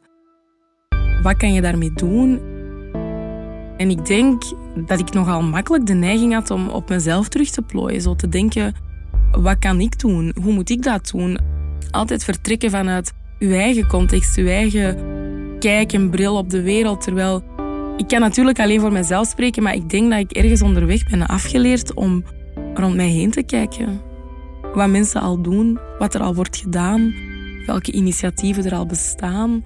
wat 1.23 1.37
kan 1.37 1.53
je 1.53 1.61
daarmee 1.61 1.93
doen? 1.93 2.41
En 3.77 3.91
ik 3.91 4.07
denk 4.07 4.43
dat 4.87 4.99
ik 4.99 5.13
nogal 5.13 5.43
makkelijk 5.43 5.87
de 5.87 5.95
neiging 5.95 6.33
had 6.33 6.51
om 6.51 6.69
op 6.69 6.89
mezelf 6.89 7.29
terug 7.29 7.51
te 7.51 7.63
plooien. 7.63 8.01
Zo 8.01 8.15
te 8.15 8.29
denken, 8.29 8.75
wat 9.33 9.59
kan 9.59 9.81
ik 9.81 9.99
doen? 9.99 10.35
Hoe 10.43 10.53
moet 10.53 10.71
ik 10.71 10.83
dat 10.83 11.11
doen? 11.11 11.39
Altijd 11.91 12.25
vertrekken 12.25 12.71
vanuit 12.71 13.13
uw 13.39 13.53
eigen 13.53 13.87
context, 13.87 14.37
uw 14.37 14.47
eigen 14.47 14.97
kijk 15.59 15.93
en 15.93 16.11
bril 16.11 16.37
op 16.37 16.51
de 16.51 16.63
wereld. 16.63 17.01
Terwijl 17.01 17.43
ik 17.97 18.09
kan 18.09 18.21
natuurlijk 18.21 18.61
alleen 18.61 18.81
voor 18.81 18.93
mezelf 18.93 19.29
spreken, 19.29 19.63
maar 19.63 19.75
ik 19.75 19.91
denk 19.91 20.11
dat 20.11 20.19
ik 20.19 20.33
ergens 20.33 20.63
onderweg 20.63 21.11
ben 21.11 21.27
afgeleerd 21.27 21.95
om 21.95 22.25
rond 22.75 22.95
mij 22.95 23.09
heen 23.09 23.31
te 23.31 23.43
kijken. 23.43 24.01
Wat 24.75 24.89
mensen 24.89 25.21
al 25.21 25.43
doen, 25.43 25.79
wat 25.99 26.15
er 26.15 26.21
al 26.21 26.35
wordt 26.35 26.57
gedaan, 26.57 27.15
welke 27.67 27.93
initiatieven 27.93 28.65
er 28.65 28.75
al 28.75 28.87
bestaan. 28.87 29.65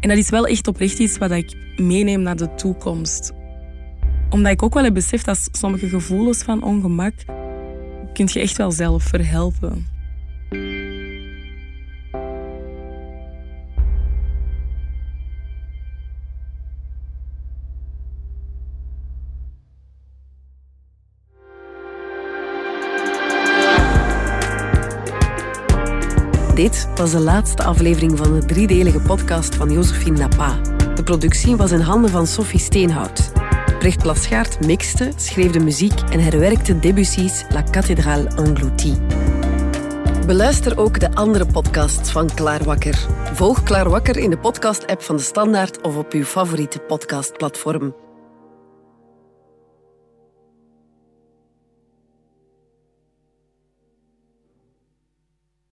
En 0.00 0.08
dat 0.08 0.18
is 0.18 0.30
wel 0.30 0.46
echt 0.46 0.68
oprecht 0.68 0.98
iets 0.98 1.18
wat 1.18 1.30
ik 1.30 1.56
meeneem 1.76 2.22
naar 2.22 2.36
de 2.36 2.54
toekomst. 2.54 3.32
Omdat 4.34 4.52
ik 4.52 4.62
ook 4.62 4.74
wel 4.74 4.84
heb 4.84 4.94
beseft 4.94 5.24
dat 5.24 5.48
sommige 5.52 5.88
gevoelens 5.88 6.42
van 6.42 6.62
ongemak 6.62 7.14
kun 8.12 8.28
je 8.32 8.40
echt 8.40 8.56
wel 8.56 8.70
zelf 8.70 9.02
verhelpen. 9.02 9.86
Dit 26.54 26.88
was 26.94 27.10
de 27.10 27.18
laatste 27.18 27.62
aflevering 27.62 28.18
van 28.18 28.40
de 28.40 28.46
driedelige 28.46 29.00
podcast 29.00 29.54
van 29.54 29.72
Josephine 29.72 30.18
Napa. 30.18 30.60
De 30.94 31.02
productie 31.02 31.56
was 31.56 31.70
in 31.70 31.80
handen 31.80 32.10
van 32.10 32.26
Sophie 32.26 32.60
Steenhout. 32.60 33.43
Brecht 33.84 34.02
Plasgaard 34.02 34.66
mixte, 34.66 35.12
schreef 35.16 35.50
de 35.52 35.60
muziek 35.60 36.00
en 36.10 36.20
herwerkte 36.20 36.78
Debussy's 36.78 37.44
La 37.50 37.62
Cathédrale 37.62 38.28
Engloutie. 38.36 38.96
Beluister 40.26 40.78
ook 40.78 41.00
de 41.00 41.14
andere 41.14 41.46
podcasts 41.46 42.10
van 42.10 42.34
Klaarwakker. 42.34 43.06
Volg 43.32 43.62
Klaarwakker 43.62 44.16
in 44.16 44.30
de 44.30 44.38
podcast-app 44.38 45.02
van 45.02 45.16
de 45.16 45.22
Standaard 45.22 45.80
of 45.80 45.96
op 45.96 46.12
uw 46.12 46.24
favoriete 46.24 46.78
podcastplatform. 46.78 47.94